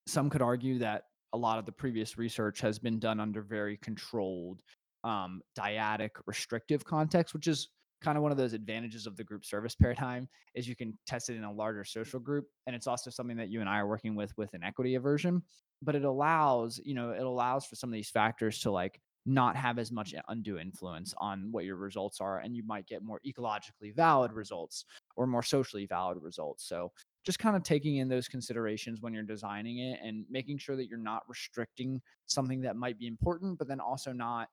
Some 0.07 0.31
could 0.31 0.43
argue 0.43 0.79
that 0.79 1.05
a 1.33 1.39
lot 1.39 1.59
of 1.59 1.67
the 1.67 1.73
previous 1.73 2.17
research 2.17 2.61
has 2.61 2.79
been 2.79 2.99
done 2.99 3.21
under 3.21 3.43
very 3.43 3.77
controlled, 3.79 4.63
um, 5.03 5.41
dyadic, 5.59 6.11
restrictive 6.27 6.85
context, 6.85 7.35
which 7.35 7.49
is 7.49 7.69
kind 8.03 8.17
of 8.17 8.23
one 8.23 8.33
of 8.33 8.39
those 8.39 8.53
advantages 8.53 9.07
of 9.07 9.17
the 9.17 9.25
group 9.25 9.45
service 9.45 9.75
paradigm 9.75 10.29
is 10.55 10.69
you 10.69 10.77
can 10.77 10.97
test 11.07 11.31
it 11.31 11.37
in 11.37 11.45
a 11.45 11.53
larger 11.53 11.85
social 11.85 12.21
group 12.21 12.47
and 12.67 12.77
it's 12.77 12.87
also 12.87 13.11
something 13.11 13.37
that 13.37 13.49
you 13.49 13.61
and 13.61 13.69
I 13.69 13.79
are 13.79 13.87
working 13.87 14.15
with 14.15 14.37
with 14.37 14.55
inequity 14.55 14.95
aversion 14.95 15.43
but 15.83 15.95
it 15.95 16.05
allows 16.05 16.81
you 16.85 16.95
know 16.95 17.11
it 17.11 17.23
allows 17.23 17.65
for 17.65 17.77
some 17.77 17.91
of 17.91 17.95
these 17.95 18.11
factors 18.11 18.61
to 18.61 18.71
like 18.71 19.01
not 19.27 19.57
have 19.57 19.79
as 19.79 19.91
much 19.91 20.15
undue 20.29 20.59
influence 20.59 21.13
on 21.19 21.49
what 21.51 21.65
your 21.65 21.77
results 21.77 22.21
are 22.21 22.39
and 22.39 22.55
you 22.55 22.63
might 22.65 22.87
get 22.87 23.03
more 23.03 23.21
ecologically 23.27 23.95
valid 23.95 24.33
results 24.33 24.85
or 25.17 25.27
more 25.27 25.43
socially 25.43 25.85
valid 25.85 26.17
results. 26.23 26.67
So 26.69 26.93
just 27.25 27.41
kind 27.41 27.57
of 27.57 27.65
taking 27.65 27.97
in 27.97 28.09
those 28.09 28.29
considerations 28.29 29.03
when 29.03 29.13
you're 29.13 29.25
designing 29.25 29.79
it 29.81 29.99
and 30.03 30.25
making 30.31 30.59
sure 30.59 30.77
that 30.77 30.87
you're 30.87 30.97
not 30.97 31.25
restricting 31.29 32.01
something 32.27 32.61
that 32.61 32.77
might 32.77 33.01
be 33.01 33.09
important 33.09 33.59
but 33.59 33.67
then 33.67 33.81
also 33.81 34.13
not 34.13 34.49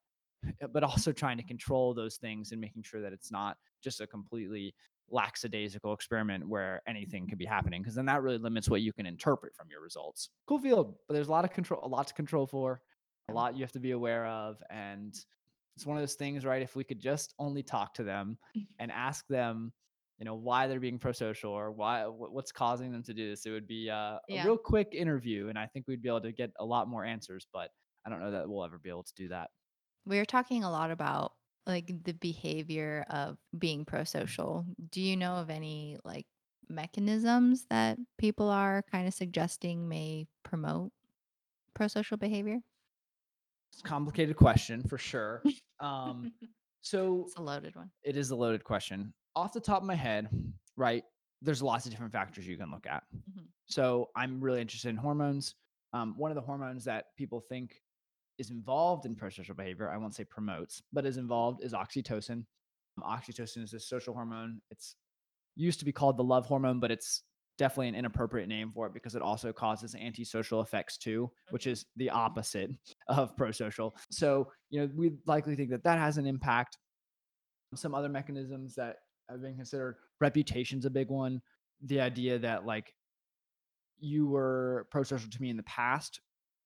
but 0.71 0.83
also 0.83 1.11
trying 1.11 1.37
to 1.37 1.43
control 1.43 1.93
those 1.93 2.17
things 2.17 2.51
and 2.51 2.59
making 2.61 2.83
sure 2.83 3.01
that 3.01 3.13
it's 3.13 3.31
not 3.31 3.57
just 3.81 4.01
a 4.01 4.07
completely 4.07 4.75
lackadaisical 5.09 5.93
experiment 5.93 6.47
where 6.47 6.81
anything 6.87 7.27
could 7.27 7.37
be 7.37 7.45
happening 7.45 7.81
because 7.81 7.95
then 7.95 8.05
that 8.05 8.21
really 8.21 8.37
limits 8.37 8.69
what 8.69 8.81
you 8.81 8.93
can 8.93 9.05
interpret 9.05 9.55
from 9.55 9.69
your 9.69 9.81
results. 9.81 10.29
Cool 10.47 10.59
field, 10.59 10.97
but 11.07 11.13
there's 11.13 11.27
a 11.27 11.31
lot 11.31 11.45
of 11.45 11.51
control, 11.51 11.81
a 11.83 11.87
lot 11.87 12.07
to 12.07 12.13
control 12.13 12.47
for, 12.47 12.81
a 13.29 13.33
lot 13.33 13.55
you 13.55 13.63
have 13.63 13.71
to 13.73 13.79
be 13.79 13.91
aware 13.91 14.25
of, 14.25 14.61
and 14.69 15.13
it's 15.75 15.85
one 15.85 15.97
of 15.97 16.01
those 16.01 16.15
things, 16.15 16.45
right? 16.45 16.61
If 16.61 16.75
we 16.75 16.83
could 16.83 16.99
just 16.99 17.33
only 17.39 17.63
talk 17.63 17.93
to 17.95 18.03
them 18.03 18.37
and 18.79 18.91
ask 18.91 19.25
them, 19.27 19.73
you 20.19 20.25
know, 20.25 20.35
why 20.35 20.67
they're 20.67 20.79
being 20.79 20.99
prosocial 20.99 21.49
or 21.49 21.71
why 21.71 22.05
what's 22.05 22.51
causing 22.51 22.91
them 22.91 23.03
to 23.03 23.13
do 23.13 23.29
this, 23.29 23.45
it 23.45 23.51
would 23.51 23.67
be 23.67 23.89
uh, 23.89 24.19
a 24.31 24.35
Yeah. 24.35 24.43
real 24.43 24.57
quick 24.57 24.89
interview, 24.93 25.49
and 25.49 25.57
I 25.57 25.67
think 25.67 25.87
we'd 25.87 26.01
be 26.01 26.09
able 26.09 26.21
to 26.21 26.31
get 26.31 26.51
a 26.59 26.65
lot 26.65 26.87
more 26.87 27.03
answers. 27.03 27.47
But 27.51 27.71
I 28.05 28.09
don't 28.09 28.19
know 28.19 28.31
that 28.31 28.47
we'll 28.47 28.63
ever 28.63 28.77
be 28.77 28.89
able 28.89 29.03
to 29.03 29.13
do 29.15 29.29
that. 29.29 29.49
We 30.05 30.19
are 30.19 30.25
talking 30.25 30.63
a 30.63 30.71
lot 30.71 30.91
about 30.91 31.33
like 31.65 32.03
the 32.03 32.13
behavior 32.13 33.05
of 33.09 33.37
being 33.57 33.85
pro-social. 33.85 34.65
Do 34.91 35.01
you 35.01 35.15
know 35.15 35.35
of 35.35 35.49
any 35.49 35.97
like 36.03 36.25
mechanisms 36.67 37.65
that 37.69 37.97
people 38.17 38.49
are 38.49 38.83
kind 38.91 39.07
of 39.07 39.13
suggesting 39.13 39.87
may 39.87 40.27
promote 40.43 40.91
pro-social 41.73 42.17
behavior? 42.17 42.59
It's 43.71 43.79
a 43.81 43.83
complicated 43.83 44.35
question 44.35 44.83
for 44.83 44.97
sure. 44.97 45.41
Um, 45.79 46.33
so 46.81 47.23
It's 47.25 47.37
a 47.37 47.41
loaded 47.41 47.75
one. 47.75 47.89
it 48.03 48.17
is 48.17 48.31
a 48.31 48.35
loaded 48.35 48.63
question. 48.63 49.13
Off 49.35 49.53
the 49.53 49.61
top 49.61 49.81
of 49.81 49.87
my 49.87 49.95
head, 49.95 50.29
right? 50.75 51.03
There's 51.41 51.63
lots 51.63 51.85
of 51.85 51.91
different 51.91 52.11
factors 52.13 52.45
you 52.45 52.57
can 52.57 52.69
look 52.71 52.85
at. 52.85 53.03
Mhm. 53.15 53.47
So 53.67 54.09
I'm 54.15 54.39
really 54.41 54.61
interested 54.61 54.89
in 54.89 54.97
hormones. 54.97 55.55
Um, 55.93 56.13
one 56.17 56.29
of 56.29 56.35
the 56.35 56.41
hormones 56.41 56.83
that 56.85 57.15
people 57.17 57.39
think 57.39 57.81
is 58.37 58.49
involved 58.49 59.05
in 59.05 59.15
prosocial 59.15 59.55
behavior, 59.55 59.89
I 59.89 59.97
won't 59.97 60.15
say 60.15 60.23
promotes, 60.23 60.81
but 60.91 61.05
is 61.05 61.17
involved 61.17 61.63
is 61.63 61.73
oxytocin. 61.73 62.45
Um, 62.97 63.03
oxytocin 63.03 63.63
is 63.63 63.73
a 63.73 63.79
social 63.79 64.13
hormone. 64.13 64.61
It's 64.71 64.95
used 65.55 65.79
to 65.79 65.85
be 65.85 65.91
called 65.91 66.17
the 66.17 66.23
love 66.23 66.45
hormone, 66.45 66.79
but 66.79 66.91
it's 66.91 67.23
definitely 67.59 67.89
an 67.89 67.95
inappropriate 67.95 68.49
name 68.49 68.71
for 68.73 68.87
it 68.87 68.93
because 68.93 69.13
it 69.15 69.21
also 69.21 69.53
causes 69.53 69.93
antisocial 69.93 70.61
effects 70.61 70.97
too, 70.97 71.31
which 71.51 71.65
Mhm. 71.65 71.71
is 71.71 71.85
the 71.95 72.09
opposite 72.09 72.71
of 73.07 73.35
prosocial. 73.35 73.91
So, 74.11 74.51
you 74.71 74.81
know, 74.81 74.91
we 74.95 75.11
likely 75.27 75.55
think 75.55 75.69
that 75.69 75.83
that 75.83 75.99
has 75.99 76.17
an 76.17 76.25
impact. 76.25 76.77
Some 77.75 77.93
other 77.93 78.09
mechanisms 78.09 78.73
that 78.75 78.97
have 79.29 79.41
been 79.41 79.55
considered, 79.55 79.97
reputation's 80.19 80.85
a 80.85 80.89
big 80.89 81.09
one. 81.09 81.41
The 81.81 82.01
idea 82.01 82.39
that 82.39 82.65
like 82.65 82.95
you 83.99 84.27
were 84.27 84.87
prosocial 84.93 85.31
to 85.31 85.41
me 85.41 85.49
in 85.49 85.57
the 85.57 85.63
past, 85.63 86.19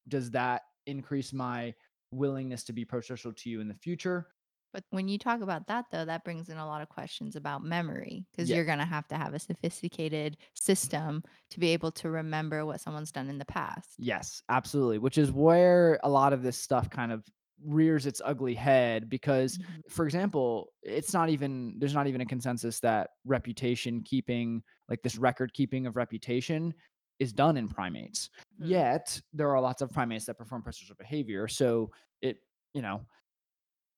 does 0.08 0.32
that 0.32 0.62
increase 0.88 1.34
my 1.34 1.74
willingness 2.12 2.64
to 2.66 2.74
be 2.74 2.86
prosocial 2.86 3.36
to 3.38 3.50
you 3.50 3.62
in 3.62 3.68
the 3.68 3.76
future? 3.76 4.28
But 4.74 4.84
when 4.90 5.08
you 5.08 5.18
talk 5.18 5.42
about 5.42 5.68
that, 5.68 5.86
though, 5.92 6.06
that 6.06 6.24
brings 6.24 6.50
in 6.50 6.58
a 6.58 6.66
lot 6.68 6.82
of 6.82 6.90
questions 6.90 7.36
about 7.36 7.64
memory 7.64 8.28
because 8.32 8.50
Yeah. 8.50 8.56
you're 8.56 8.66
going 8.66 8.80
to 8.80 8.86
have 8.86 9.08
to 9.08 9.18
have 9.18 9.34
a 9.34 9.40
sophisticated 9.40 10.38
system 10.54 11.24
to 11.52 11.60
be 11.60 11.70
able 11.70 11.92
to 11.94 12.10
remember 12.10 12.66
what 12.66 12.82
someone's 12.82 13.12
done 13.12 13.30
in 13.30 13.38
the 13.38 13.46
past. 13.46 13.96
Yes, 13.98 14.42
absolutely. 14.50 15.00
Which 15.00 15.18
is 15.18 15.32
where 15.32 16.00
a 16.04 16.10
lot 16.10 16.34
of 16.34 16.44
this 16.44 16.58
stuff 16.58 16.90
kind 16.90 17.12
of 17.12 17.26
rears 17.66 18.06
its 18.06 18.22
ugly 18.24 18.54
head 18.54 19.10
because 19.10 19.58
Mhm. 19.58 19.82
for 19.90 20.06
example, 20.06 20.74
it's 20.84 21.12
not 21.14 21.30
even 21.30 21.76
there's 21.80 21.96
not 21.96 22.06
even 22.06 22.22
a 22.22 22.26
consensus 22.26 22.80
that 22.82 23.10
reputation 23.26 24.04
keeping, 24.04 24.62
like 24.90 25.02
this 25.02 25.18
record 25.18 25.54
keeping 25.54 25.88
of 25.88 25.96
reputation 25.96 26.74
is 27.20 27.34
done 27.34 27.58
in 27.58 27.68
primates. 27.68 28.30
Mhm. 28.62 28.68
Yet 28.70 29.22
there 29.34 29.50
are 29.50 29.60
lots 29.62 29.82
of 29.82 29.92
primates 29.92 30.26
that 30.26 30.38
perform 30.38 30.64
prosocial 30.64 30.98
behavior. 30.98 31.48
So 31.48 31.92
it, 32.22 32.38
you 32.74 32.82
know, 32.82 33.06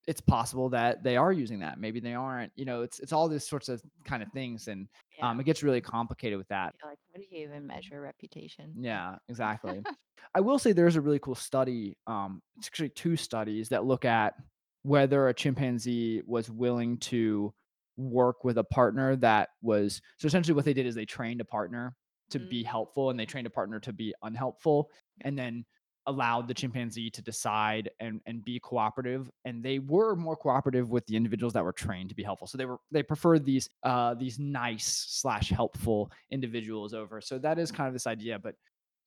it's 0.07 0.21
possible 0.21 0.69
that 0.69 1.03
they 1.03 1.17
are 1.17 1.31
using 1.31 1.59
that. 1.59 1.79
Maybe 1.79 1.99
they 1.99 2.13
aren't. 2.15 2.51
You 2.55 2.65
know, 2.65 2.81
it's 2.81 2.99
it's 2.99 3.13
all 3.13 3.27
these 3.27 3.47
sorts 3.47 3.69
of 3.69 3.81
kind 4.05 4.23
of 4.23 4.31
things, 4.31 4.67
and 4.67 4.87
Yeah. 5.17 5.29
um, 5.29 5.39
it 5.39 5.43
gets 5.43 5.61
really 5.61 5.81
complicated 5.81 6.37
with 6.37 6.47
that. 6.47 6.73
Like, 6.83 6.97
how 7.13 7.19
do 7.19 7.25
you 7.29 7.43
even 7.47 7.67
measure 7.67 8.01
reputation? 8.01 8.73
Yeah, 8.79 9.17
exactly. 9.29 9.83
I 10.33 10.39
will 10.41 10.57
say 10.57 10.71
there's 10.71 10.95
a 10.95 11.01
really 11.01 11.19
cool 11.19 11.35
study. 11.35 11.97
Um, 12.07 12.41
it's 12.57 12.67
actually 12.67 12.89
two 12.89 13.15
studies 13.17 13.69
that 13.69 13.85
look 13.85 14.05
at 14.05 14.33
whether 14.83 15.27
a 15.27 15.33
chimpanzee 15.33 16.23
was 16.25 16.49
willing 16.49 16.97
to 16.99 17.53
work 17.97 18.43
with 18.45 18.57
a 18.57 18.63
partner 18.63 19.15
that 19.17 19.49
was 19.61 20.01
so 20.17 20.25
essentially 20.25 20.55
what 20.55 20.63
they 20.63 20.73
did 20.73 20.85
is 20.85 20.95
they 20.95 21.05
trained 21.05 21.41
a 21.41 21.45
partner 21.45 21.93
to 22.29 22.39
be 22.39 22.63
Mm. 22.63 22.67
helpful 22.67 23.09
and 23.09 23.19
they 23.19 23.25
trained 23.25 23.47
a 23.47 23.49
partner 23.49 23.79
to 23.79 23.93
be 23.93 24.13
unhelpful 24.23 24.89
and 25.21 25.37
then 25.37 25.65
allowed 26.05 26.47
the 26.47 26.53
chimpanzee 26.53 27.09
to 27.11 27.21
decide 27.21 27.89
and 27.99 28.21
and 28.25 28.43
be 28.43 28.59
cooperative 28.59 29.29
and 29.45 29.63
they 29.63 29.79
were 29.79 30.15
more 30.15 30.35
cooperative 30.35 30.89
with 30.89 31.05
the 31.05 31.15
individuals 31.15 31.53
that 31.53 31.63
were 31.63 31.73
trained 31.73 32.09
to 32.09 32.15
be 32.15 32.23
helpful. 32.23 32.47
So 32.47 32.57
they 32.57 32.65
were 32.65 32.79
they 32.89 33.03
preferred 33.03 33.45
these 33.45 33.69
uh 33.83 34.15
these 34.15 34.39
nice 34.39 35.05
slash 35.09 35.49
helpful 35.49 36.11
individuals 36.31 36.93
over. 36.93 37.21
So 37.21 37.37
that 37.39 37.59
is 37.59 37.71
kind 37.71 37.87
of 37.87 37.93
this 37.93 38.07
idea 38.07 38.39
but 38.39 38.55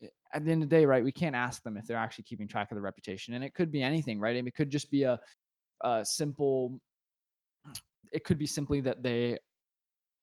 eh, 0.03 0.09
at 0.35 0.45
the 0.45 0.53
end 0.53 0.63
of 0.63 0.69
the 0.69 0.77
day 0.77 0.85
right 0.85 1.03
we 1.03 1.13
can't 1.13 1.35
ask 1.35 1.63
them 1.63 1.77
if 1.77 1.87
they're 1.87 1.97
actually 1.97 2.25
keeping 2.25 2.47
track 2.47 2.71
of 2.71 2.77
the 2.77 2.83
reputation 2.83 3.35
and 3.35 3.43
it 3.43 3.55
could 3.55 3.73
be 3.73 3.83
anything 3.83 4.21
right? 4.21 4.37
And 4.37 4.47
it 4.47 4.55
could 4.55 4.71
just 4.71 4.91
be 4.91 5.03
a, 5.03 5.19
a 5.83 6.05
simple 6.05 6.79
it 8.13 8.25
could 8.25 8.39
be 8.39 8.47
simply 8.47 8.81
that 8.83 9.03
they 9.03 9.39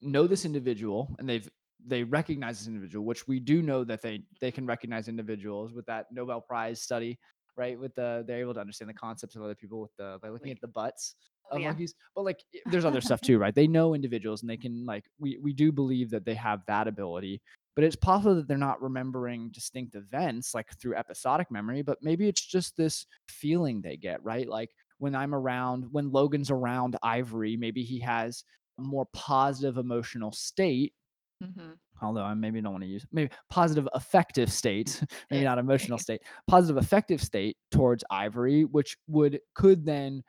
know 0.01 0.27
this 0.27 0.45
individual 0.45 1.13
and 1.19 1.27
they've 1.27 1.49
they 1.85 2.03
recognize 2.03 2.59
this 2.59 2.67
individual, 2.67 3.05
which 3.05 3.27
we 3.27 3.39
do 3.39 3.61
know 3.61 3.83
that 3.83 4.01
they 4.01 4.23
they 4.41 4.51
can 4.51 4.65
recognize 4.65 5.07
individuals 5.07 5.73
with 5.73 5.85
that 5.85 6.07
Nobel 6.11 6.41
Prize 6.41 6.81
study, 6.81 7.17
right? 7.55 7.79
With 7.79 7.95
the 7.95 8.23
they're 8.27 8.39
able 8.39 8.53
to 8.53 8.59
understand 8.59 8.89
the 8.89 8.93
concepts 8.93 9.35
of 9.35 9.43
other 9.43 9.55
people 9.55 9.81
with 9.81 9.95
the 9.97 10.19
by 10.21 10.29
looking 10.29 10.51
at 10.51 10.61
the 10.61 10.67
butts 10.67 11.15
Oh, 11.51 11.55
of 11.55 11.61
yeah. 11.61 11.69
monkeys. 11.69 11.93
But 12.15 12.25
like 12.25 12.43
there's 12.65 12.85
other 12.85 13.01
stuff 13.01 13.21
too, 13.21 13.37
right? 13.37 13.53
They 13.53 13.67
know 13.67 13.93
individuals 13.93 14.41
and 14.41 14.49
they 14.49 14.57
can 14.57 14.85
like 14.85 15.05
we 15.19 15.39
we 15.41 15.53
do 15.53 15.71
believe 15.71 16.09
that 16.11 16.25
they 16.25 16.35
have 16.35 16.61
that 16.67 16.87
ability. 16.87 17.41
But 17.75 17.85
it's 17.85 17.95
possible 17.95 18.35
that 18.35 18.47
they're 18.47 18.57
not 18.57 18.81
remembering 18.81 19.49
distinct 19.51 19.95
events 19.95 20.53
like 20.53 20.67
through 20.79 20.95
episodic 20.95 21.49
memory, 21.49 21.81
but 21.81 21.99
maybe 22.01 22.27
it's 22.27 22.45
just 22.45 22.75
this 22.75 23.05
feeling 23.29 23.81
they 23.81 23.95
get, 23.95 24.23
right? 24.23 24.47
Like 24.47 24.69
when 24.97 25.15
I'm 25.15 25.33
around, 25.33 25.85
when 25.91 26.11
Logan's 26.11 26.51
around 26.51 26.97
Ivory, 27.03 27.55
maybe 27.55 27.83
he 27.83 27.99
has 27.99 28.43
a 28.77 28.81
more 28.81 29.07
positive 29.13 29.77
emotional 29.77 30.31
state 30.33 30.93
Mhm. 31.41 31.79
although 32.01 32.23
I 32.23 32.33
maybe 32.33 32.61
don't 32.61 32.71
want 32.71 32.83
to 32.83 32.89
use 32.89 33.05
maybe 33.11 33.31
positive 33.49 33.87
affective 33.93 34.51
state, 34.51 35.01
maybe 35.31 35.43
not 35.43 35.57
emotional 35.59 35.97
state, 35.97 36.21
positive 36.47 36.77
affective 36.77 37.21
state 37.21 37.57
towards 37.71 38.03
Ivory, 38.09 38.65
which 38.65 38.97
would 39.07 39.41
could 39.55 39.85
then 39.85 40.23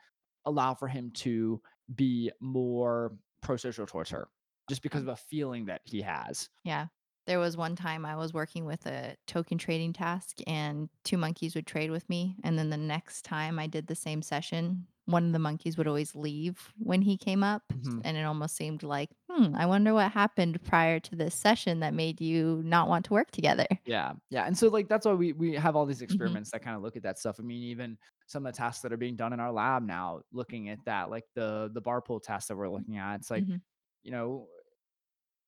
allow 0.45 0.73
for 0.73 0.87
him 0.87 1.11
to 1.11 1.61
be 1.95 2.31
more 2.41 3.17
pro-social 3.41 3.85
towards 3.85 4.09
her, 4.09 4.29
just 4.69 4.81
because 4.81 5.03
of 5.03 5.09
a 5.09 5.15
feeling 5.15 5.65
that 5.65 5.81
he 5.85 6.01
has. 6.01 6.49
Yeah. 6.63 6.87
There 7.27 7.39
was 7.39 7.55
one 7.55 7.75
time 7.75 8.05
I 8.05 8.15
was 8.15 8.33
working 8.33 8.65
with 8.65 8.85
a 8.85 9.15
token 9.27 9.57
trading 9.57 9.93
task 9.93 10.37
and 10.47 10.89
two 11.03 11.17
monkeys 11.17 11.55
would 11.55 11.67
trade 11.67 11.91
with 11.91 12.09
me. 12.09 12.35
And 12.43 12.57
then 12.57 12.69
the 12.69 12.77
next 12.77 13.23
time 13.23 13.59
I 13.59 13.67
did 13.67 13.87
the 13.87 13.95
same 13.95 14.21
session, 14.21 14.87
one 15.05 15.25
of 15.27 15.33
the 15.33 15.39
monkeys 15.39 15.77
would 15.77 15.87
always 15.87 16.15
leave 16.15 16.73
when 16.77 17.01
he 17.01 17.17
came 17.17 17.43
up. 17.43 17.73
Mhm. 17.73 18.01
And 18.03 18.17
it 18.17 18.23
almost 18.23 18.55
seemed 18.55 18.83
like, 18.83 19.09
hmm, 19.29 19.55
I 19.55 19.65
wonder 19.65 19.93
what 19.93 20.11
happened 20.11 20.61
prior 20.63 20.99
to 21.01 21.15
this 21.15 21.35
session 21.35 21.79
that 21.81 21.93
made 21.93 22.21
you 22.21 22.61
not 22.65 22.87
want 22.87 23.05
to 23.05 23.13
work 23.13 23.31
together. 23.31 23.67
Yeah, 23.83 24.13
yeah, 24.29 24.45
and 24.45 24.55
so 24.55 24.67
like 24.67 24.87
that's 24.87 25.07
why 25.07 25.13
we 25.13 25.33
we 25.33 25.53
have 25.55 25.75
all 25.75 25.87
these 25.87 26.03
Mhm. 26.09 26.35
experiments 26.35 26.51
that 26.51 26.61
kind 26.61 26.75
of 26.75 26.83
look 26.83 26.95
at 26.95 27.01
that 27.03 27.17
stuff. 27.17 27.37
I 27.39 27.43
mean, 27.43 27.63
even 27.63 27.97
some 28.27 28.45
of 28.45 28.53
the 28.53 28.57
tasks 28.57 28.83
that 28.83 28.93
are 28.93 28.97
being 28.97 29.15
done 29.15 29.33
in 29.33 29.39
our 29.39 29.51
lab 29.51 29.81
now, 29.83 30.21
looking 30.31 30.69
at 30.69 30.85
that, 30.85 31.09
like 31.09 31.25
the 31.33 31.71
the 31.73 31.81
bar 31.81 31.99
pull 32.01 32.19
test 32.19 32.47
that 32.49 32.55
we're 32.57 32.69
looking 32.69 32.97
at, 32.97 33.15
it's 33.15 33.31
like 33.31 33.45
Mhm. 33.45 33.61
you 34.03 34.11
know 34.11 34.47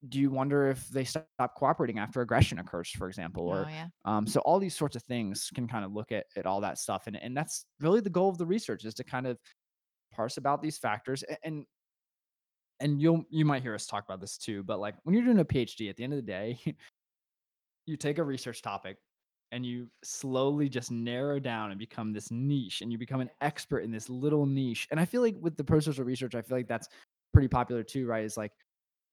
do 0.10 0.20
you 0.20 0.30
wonder 0.30 0.68
if 0.70 0.88
they 0.90 1.04
stop 1.06 1.28
cooperating 1.58 2.00
after 2.00 2.22
aggression 2.22 2.60
occurs, 2.60 2.90
for 2.90 3.08
example, 3.08 3.50
Oh, 3.50 3.68
yeah. 3.68 3.90
um, 4.06 4.28
so 4.28 4.42
all 4.42 4.60
these 4.60 4.76
sorts 4.76 4.96
of 4.96 5.04
things 5.04 5.50
can 5.54 5.68
kind 5.68 5.86
of 5.86 5.94
look 5.94 6.12
at 6.12 6.26
at 6.36 6.46
all 6.46 6.62
that 6.62 6.78
stuff, 6.78 7.08
and 7.08 7.16
and 7.18 7.36
that's 7.38 7.66
really 7.80 8.02
the 8.02 8.10
goal 8.10 8.30
of 8.30 8.38
the 8.38 8.46
research 8.46 8.86
is 8.86 8.94
to 8.96 9.04
kind 9.04 9.28
of 9.28 9.40
parse 10.14 10.38
about 10.38 10.62
these 10.62 10.78
factors, 10.80 11.24
and 11.44 11.66
and 12.80 13.02
you'll 13.02 13.24
you 13.30 13.46
might 13.46 13.62
hear 13.62 13.76
us 13.76 13.86
talk 13.86 14.04
about 14.04 14.20
this 14.20 14.38
too, 14.38 14.64
but 14.64 14.80
like 14.80 14.96
when 15.04 15.16
you're 15.16 15.24
doing 15.26 15.40
a 15.40 15.46
PhD, 15.46 15.90
at 15.90 15.96
the 15.96 16.04
end 16.04 16.14
of 16.14 16.18
the 16.18 16.24
day, 16.24 16.60
you 17.86 17.98
take 17.98 18.18
a 18.18 18.24
research 18.24 18.62
topic 18.62 18.98
and 19.52 19.66
you 19.66 19.90
slowly 20.04 20.68
just 20.70 20.92
narrow 20.92 21.40
down 21.40 21.70
and 21.70 21.78
become 21.80 22.12
this 22.12 22.32
niche, 22.32 22.82
and 22.82 22.92
you 22.92 22.98
become 22.98 23.22
an 23.22 23.30
expert 23.42 23.82
in 23.82 23.92
this 23.92 24.10
little 24.10 24.48
niche, 24.48 24.88
and 24.90 25.00
I 25.00 25.06
feel 25.06 25.22
like 25.22 25.36
with 25.40 25.56
the 25.58 25.64
pro-social 25.64 26.04
research, 26.04 26.34
I 26.34 26.42
feel 26.42 26.58
like 26.58 26.68
that's 26.68 26.88
pretty 27.34 27.48
popular 27.48 27.84
too, 27.84 28.08
right? 28.08 28.24
Is 28.24 28.36
like 28.36 28.52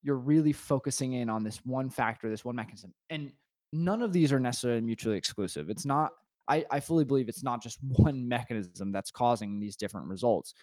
you're 0.02 0.16
really 0.16 0.52
focusing 0.52 1.14
in 1.14 1.28
on 1.28 1.44
this 1.44 1.60
one 1.64 1.90
factor, 1.90 2.28
this 2.30 2.44
one 2.44 2.56
mechanism. 2.56 2.92
And 3.10 3.32
none 3.72 4.02
of 4.02 4.12
these 4.12 4.32
are 4.32 4.40
necessarily 4.40 4.80
mutually 4.80 5.16
exclusive. 5.16 5.70
It's 5.70 5.84
not, 5.84 6.12
I, 6.48 6.64
I 6.70 6.80
fully 6.80 7.04
believe 7.04 7.28
it's 7.28 7.44
not 7.44 7.62
just 7.62 7.78
one 7.82 8.26
mechanism 8.26 8.92
that's 8.92 9.10
causing 9.10 9.60
these 9.60 9.76
different 9.76 10.06
results, 10.06 10.54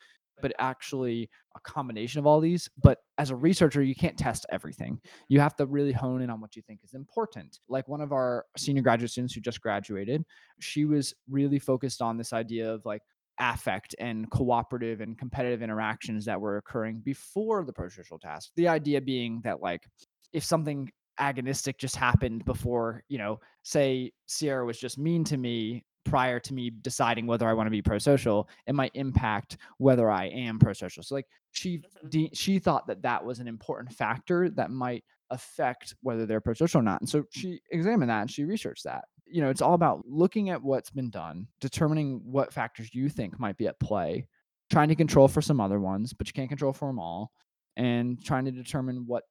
but 0.42 0.54
actually 0.60 1.30
a 1.56 1.60
combination 1.62 2.20
of 2.20 2.28
all 2.28 2.40
these. 2.40 2.70
But 2.82 3.00
as 3.18 3.32
a 3.32 3.36
researcher, 3.36 3.82
you 3.82 3.96
can't 3.96 4.18
test 4.18 4.46
everything. 4.52 5.00
You 5.30 5.40
have 5.40 5.56
to 5.58 5.66
really 5.66 5.92
hone 5.92 6.22
in 6.22 6.30
on 6.30 6.42
what 6.42 6.56
you 6.56 6.62
think 6.62 6.82
is 6.84 6.94
important. 6.94 7.60
Like 7.70 7.88
one 7.88 8.02
of 8.02 8.12
our 8.12 8.46
senior 8.56 8.84
graduate 8.84 9.12
students 9.12 9.34
who 9.34 9.42
just 9.42 9.62
graduated, 9.62 10.24
she 10.60 10.86
was 10.86 11.14
really 11.30 11.60
focused 11.60 12.02
on 12.02 12.18
this 12.18 12.34
idea 12.34 12.72
of 12.72 12.86
like, 12.86 13.02
affect 13.40 13.96
and 14.00 14.30
cooperative 14.32 15.02
and 15.02 15.18
competitive 15.18 15.62
interactions 15.62 16.26
that 16.26 16.40
were 16.40 16.58
occurring 16.58 17.00
before 17.00 17.64
the 17.64 17.74
prosocial 17.74 18.20
task. 18.20 18.52
The 18.56 18.68
idea 18.68 19.02
being 19.02 19.42
that 19.44 19.62
like 19.62 19.88
if 20.34 20.44
something 20.44 20.90
agonistic 21.20 21.78
just 21.78 21.96
happened 21.96 22.46
before, 22.46 23.04
you 23.10 23.18
know, 23.18 23.40
say 23.64 24.12
Sierra 24.28 24.66
was 24.66 24.80
just 24.80 24.98
mean 24.98 25.24
to 25.26 25.38
me 25.38 25.84
prior 26.06 26.40
to 26.40 26.54
me 26.54 26.70
deciding 26.70 27.28
whether 27.28 27.48
I 27.48 27.54
want 27.54 27.68
to 27.68 27.72
be 27.72 27.82
pro-social, 27.82 28.48
it 28.66 28.74
might 28.76 28.92
impact 28.94 29.58
whether 29.78 30.10
I 30.10 30.26
am 30.28 30.58
pro-social. 30.58 31.04
So 31.04 31.16
like 31.16 31.28
she 31.52 31.80
Mhm. 31.80 32.10
de- 32.10 32.32
she 32.34 32.60
thought 32.60 32.88
that 32.88 33.02
that 33.02 33.24
was 33.26 33.40
an 33.40 33.48
important 33.48 33.94
factor 33.94 34.50
that 34.52 34.72
might 34.72 35.04
affect 35.32 35.96
whether 36.02 36.26
they're 36.26 36.40
pro-social 36.40 36.80
or 36.80 36.84
not. 36.84 37.02
And 37.02 37.10
so 37.10 37.26
she 37.32 37.60
examined 37.72 38.10
that 38.10 38.22
and 38.22 38.32
she 38.32 38.46
researched 38.46 38.86
that 38.86 39.06
you 39.30 39.42
know, 39.42 39.50
it's 39.50 39.62
all 39.62 39.74
about 39.74 40.06
looking 40.08 40.50
at 40.50 40.62
what's 40.62 40.90
been 40.90 41.10
done, 41.10 41.48
determining 41.60 42.22
what 42.24 42.54
factors 42.54 42.94
you 42.94 43.10
think 43.10 43.40
might 43.40 43.58
be 43.58 43.68
at 43.68 43.80
play, 43.80 44.28
trying 44.70 44.90
to 44.90 44.96
control 44.96 45.28
for 45.28 45.42
some 45.42 45.60
other 45.62 45.80
ones, 45.80 46.14
but 46.14 46.28
you 46.28 46.34
can't 46.34 46.50
control 46.50 46.74
for 46.74 46.88
them 46.88 47.00
all, 47.00 47.32
and 47.76 48.24
trying 48.24 48.46
to 48.46 48.52
determine 48.52 49.06
what 49.06 49.24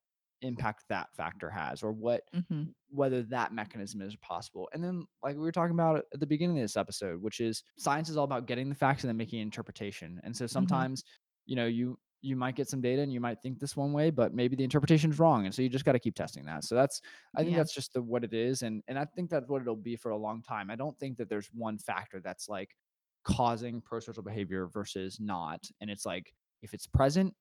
impact 0.43 0.85
that 0.89 1.09
factor 1.17 1.49
has 1.51 1.83
or 1.83 1.93
what 1.93 2.23
Mhm. 2.35 2.75
whether 2.91 3.23
that 3.23 3.53
mechanism 3.53 4.01
is 4.03 4.15
possible. 4.17 4.69
And 4.73 4.85
then 4.85 5.07
like 5.23 5.35
we 5.35 5.43
were 5.43 5.51
talking 5.51 5.75
about 5.75 6.05
at 6.13 6.21
the 6.21 6.27
beginning 6.27 6.59
of 6.59 6.63
this 6.63 6.77
episode, 6.77 7.21
which 7.21 7.41
is 7.41 7.65
science 7.79 8.09
is 8.09 8.17
all 8.17 8.25
about 8.25 8.47
getting 8.47 8.69
the 8.69 8.75
facts 8.75 9.03
and 9.03 9.09
then 9.09 9.17
making 9.17 9.41
interpretation. 9.41 10.21
And 10.25 10.37
so 10.37 10.47
sometimes, 10.47 11.05
you 11.47 11.57
know, 11.57 11.67
you 11.67 11.99
you 12.23 12.37
might 12.37 12.57
get 12.57 12.69
some 12.69 12.81
data 12.81 13.03
and 13.03 13.13
you 13.13 13.21
might 13.21 13.41
think 13.43 13.59
this 13.61 13.77
one 13.77 13.93
way, 13.93 14.11
but 14.11 14.35
maybe 14.35 14.57
the 14.57 14.65
interpretation 14.65 15.11
is 15.11 15.19
wrong. 15.19 15.45
And 15.47 15.55
so 15.55 15.63
you 15.63 15.69
just 15.69 15.85
got 15.85 15.93
to 15.93 15.99
keep 16.01 16.15
testing 16.15 16.45
that. 16.47 16.65
So 16.65 16.75
that's 16.75 17.01
I 17.37 17.43
think 17.45 17.53
Yeah. 17.53 17.57
that's 17.57 17.75
just 17.75 17.93
the 17.93 18.03
what 18.03 18.25
it 18.25 18.35
is. 18.35 18.63
And 18.63 18.83
and 18.89 18.99
I 18.99 19.05
think 19.05 19.31
that's 19.31 19.49
what 19.49 19.63
it'll 19.63 19.77
be 19.77 19.97
for 19.97 20.11
a 20.11 20.17
long 20.17 20.43
time. 20.43 20.71
I 20.71 20.77
don't 20.77 20.99
think 20.99 21.19
that 21.19 21.29
there's 21.29 21.49
one 21.53 21.79
factor 21.79 22.21
that's 22.21 22.49
like 22.49 22.77
causing 23.25 23.83
prosocial 23.83 24.25
behavior 24.25 24.67
versus 24.69 25.21
not. 25.21 25.69
And 25.81 25.91
it's 25.91 26.07
like 26.07 26.33
if 26.63 26.75
it's 26.75 26.87
present, 26.87 27.35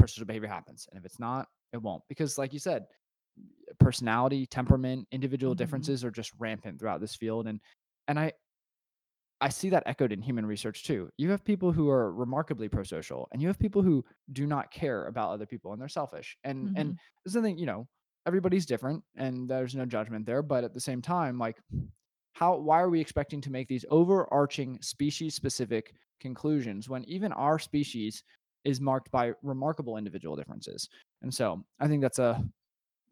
prosocial 0.00 0.26
behavior 0.26 0.48
happens. 0.48 0.88
And 0.90 0.98
if 0.98 1.04
it's 1.06 1.18
not, 1.20 1.48
it 1.72 1.78
won't. 1.82 2.02
Because 2.08 2.38
like 2.38 2.52
you 2.52 2.58
said, 2.60 2.86
personality, 3.78 4.46
temperament, 4.46 5.06
individual 5.10 5.54
Mhm. 5.54 5.58
differences 5.58 6.04
are 6.04 6.10
just 6.10 6.32
rampant 6.38 6.78
throughout 6.78 7.00
this 7.00 7.14
field. 7.16 7.46
And 7.46 7.60
and 8.08 8.18
I 8.18 8.32
I 9.40 9.50
see 9.50 9.68
that 9.70 9.82
echoed 9.86 10.12
in 10.12 10.22
human 10.22 10.46
research 10.46 10.84
too. 10.84 11.10
You 11.18 11.30
have 11.30 11.44
people 11.44 11.72
who 11.72 11.90
are 11.90 12.12
remarkably 12.12 12.68
prosocial, 12.68 13.26
and 13.32 13.42
you 13.42 13.48
have 13.48 13.58
people 13.58 13.82
who 13.82 14.04
do 14.32 14.46
not 14.46 14.70
care 14.70 15.06
about 15.06 15.30
other 15.32 15.46
people 15.46 15.72
and 15.72 15.80
they're 15.80 15.88
selfish. 15.88 16.36
And 16.44 16.70
and 16.74 16.94
Mhm. 16.94 16.98
there's 17.24 17.34
something, 17.34 17.58
you 17.58 17.66
know, 17.66 17.88
everybody's 18.26 18.66
different 18.66 19.04
and 19.14 19.48
there's 19.48 19.74
no 19.74 19.84
judgment 19.86 20.24
there. 20.26 20.42
But 20.42 20.64
at 20.64 20.72
the 20.74 20.80
same 20.80 21.02
time, 21.02 21.38
like 21.38 21.60
how 22.34 22.58
why 22.58 22.80
are 22.80 22.90
we 22.90 23.00
expecting 23.00 23.40
to 23.42 23.50
make 23.50 23.68
these 23.68 23.84
overarching 23.90 24.80
species 24.82 25.34
specific 25.34 25.94
conclusions 26.20 26.88
when 26.88 27.04
even 27.04 27.32
our 27.32 27.58
species 27.58 28.22
is 28.64 28.80
marked 28.80 29.10
by 29.10 29.32
remarkable 29.42 29.96
individual 29.96 30.36
differences? 30.36 30.88
And 31.22 31.32
so 31.34 31.64
I 31.80 31.88
think 31.88 32.02
that's 32.02 32.18
a 32.18 32.44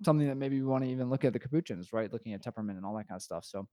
something 0.05 0.27
that 0.29 0.37
maybe 0.37 0.61
we 0.61 0.67
want 0.67 0.85
to 0.85 0.91
even 0.91 1.09
look 1.11 1.25
at 1.25 1.33
the 1.33 1.39
capuchins, 1.39 1.93
right? 1.93 2.13
Looking 2.13 2.33
at 2.33 2.43
temperament 2.43 2.77
and 2.77 2.85
all 2.87 2.95
that 2.97 3.09
kind 3.09 3.17
of 3.17 3.23
stuff. 3.23 3.45
So 3.45 3.69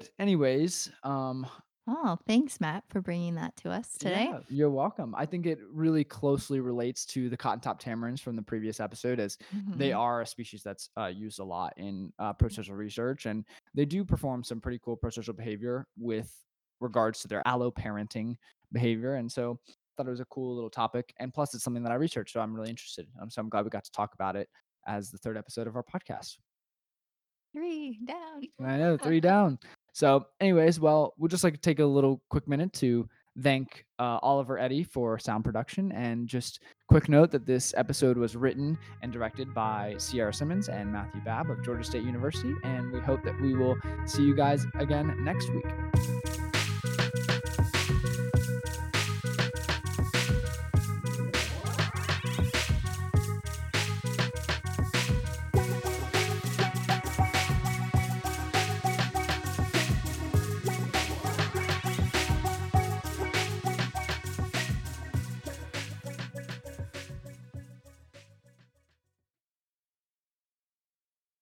but 0.00 0.10
anyways, 0.18 0.90
um 1.02 1.46
Oh, 1.86 2.16
thanks, 2.26 2.62
Matt, 2.62 2.84
for 2.88 3.02
bringing 3.02 3.34
that 3.34 3.54
to 3.56 3.70
us 3.70 3.98
today. 3.98 4.28
yeah, 4.30 4.40
you're 4.48 4.70
welcome. 4.70 5.14
I 5.14 5.26
think 5.26 5.44
it 5.44 5.58
really 5.70 6.02
closely 6.02 6.60
relates 6.60 7.04
to 7.06 7.28
the 7.28 7.36
cotton 7.36 7.60
top 7.60 7.78
tamarins 7.78 8.20
from 8.20 8.36
the 8.36 8.42
previous 8.42 8.80
episode, 8.80 9.20
as 9.20 9.36
they 9.76 9.90
Mhm. 9.90 9.98
are 9.98 10.22
a 10.22 10.26
species 10.26 10.62
that's 10.62 10.88
uh, 10.98 11.08
used 11.14 11.40
a 11.40 11.44
lot 11.44 11.74
in 11.76 12.10
uh, 12.18 12.32
prosocial 12.32 12.74
research, 12.74 13.26
and 13.26 13.44
they 13.74 13.84
do 13.84 14.02
perform 14.02 14.42
some 14.42 14.62
pretty 14.62 14.78
cool 14.82 14.96
prosocial 14.96 15.36
behavior 15.36 15.86
with 15.98 16.34
regards 16.80 17.20
to 17.20 17.28
their 17.28 17.42
alloparenting 17.46 18.36
behavior. 18.72 19.16
And 19.16 19.30
so, 19.30 19.60
I 19.68 19.72
thought 19.98 20.06
it 20.06 20.10
was 20.10 20.20
a 20.20 20.24
cool 20.26 20.54
little 20.54 20.70
topic, 20.70 21.12
and 21.18 21.34
plus, 21.34 21.52
it's 21.54 21.62
something 21.64 21.82
that 21.82 21.92
I 21.92 21.96
researched, 21.96 22.32
so 22.32 22.40
I'm 22.40 22.54
really 22.54 22.70
interested. 22.70 23.06
Um, 23.20 23.28
so 23.28 23.42
I'm 23.42 23.50
glad 23.50 23.64
we 23.64 23.70
got 23.70 23.84
to 23.84 23.92
talk 23.92 24.14
about 24.14 24.36
it 24.36 24.48
as 24.86 25.10
the 25.10 25.18
third 25.18 25.36
episode 25.36 25.66
of 25.66 25.76
our 25.76 25.84
podcast. 25.84 26.38
Three 27.52 28.00
down. 28.06 28.42
I 28.64 28.78
know, 28.78 28.96
three 28.96 29.20
down. 29.30 29.58
So, 29.94 30.26
anyways, 30.40 30.80
well, 30.80 31.14
we'll 31.16 31.28
just 31.28 31.44
like 31.44 31.60
take 31.62 31.78
a 31.78 31.84
little 31.84 32.20
quick 32.28 32.48
minute 32.48 32.72
to 32.74 33.08
thank 33.40 33.86
uh, 34.00 34.18
Oliver 34.22 34.58
Eddy 34.58 34.82
for 34.82 35.20
sound 35.20 35.44
production. 35.44 35.92
And 35.92 36.26
just 36.28 36.60
quick 36.88 37.08
note 37.08 37.30
that 37.30 37.46
this 37.46 37.72
episode 37.76 38.16
was 38.16 38.34
written 38.34 38.76
and 39.02 39.12
directed 39.12 39.54
by 39.54 39.94
Sierra 39.98 40.34
Simmons 40.34 40.68
and 40.68 40.92
Matthew 40.92 41.20
Babb 41.24 41.48
of 41.48 41.64
Georgia 41.64 41.84
State 41.84 42.02
University. 42.02 42.54
And 42.64 42.90
we 42.92 42.98
hope 42.98 43.22
that 43.22 43.40
we 43.40 43.54
will 43.54 43.76
see 44.04 44.24
you 44.24 44.34
guys 44.34 44.66
again 44.78 45.16
next 45.24 45.48
week. 45.52 46.23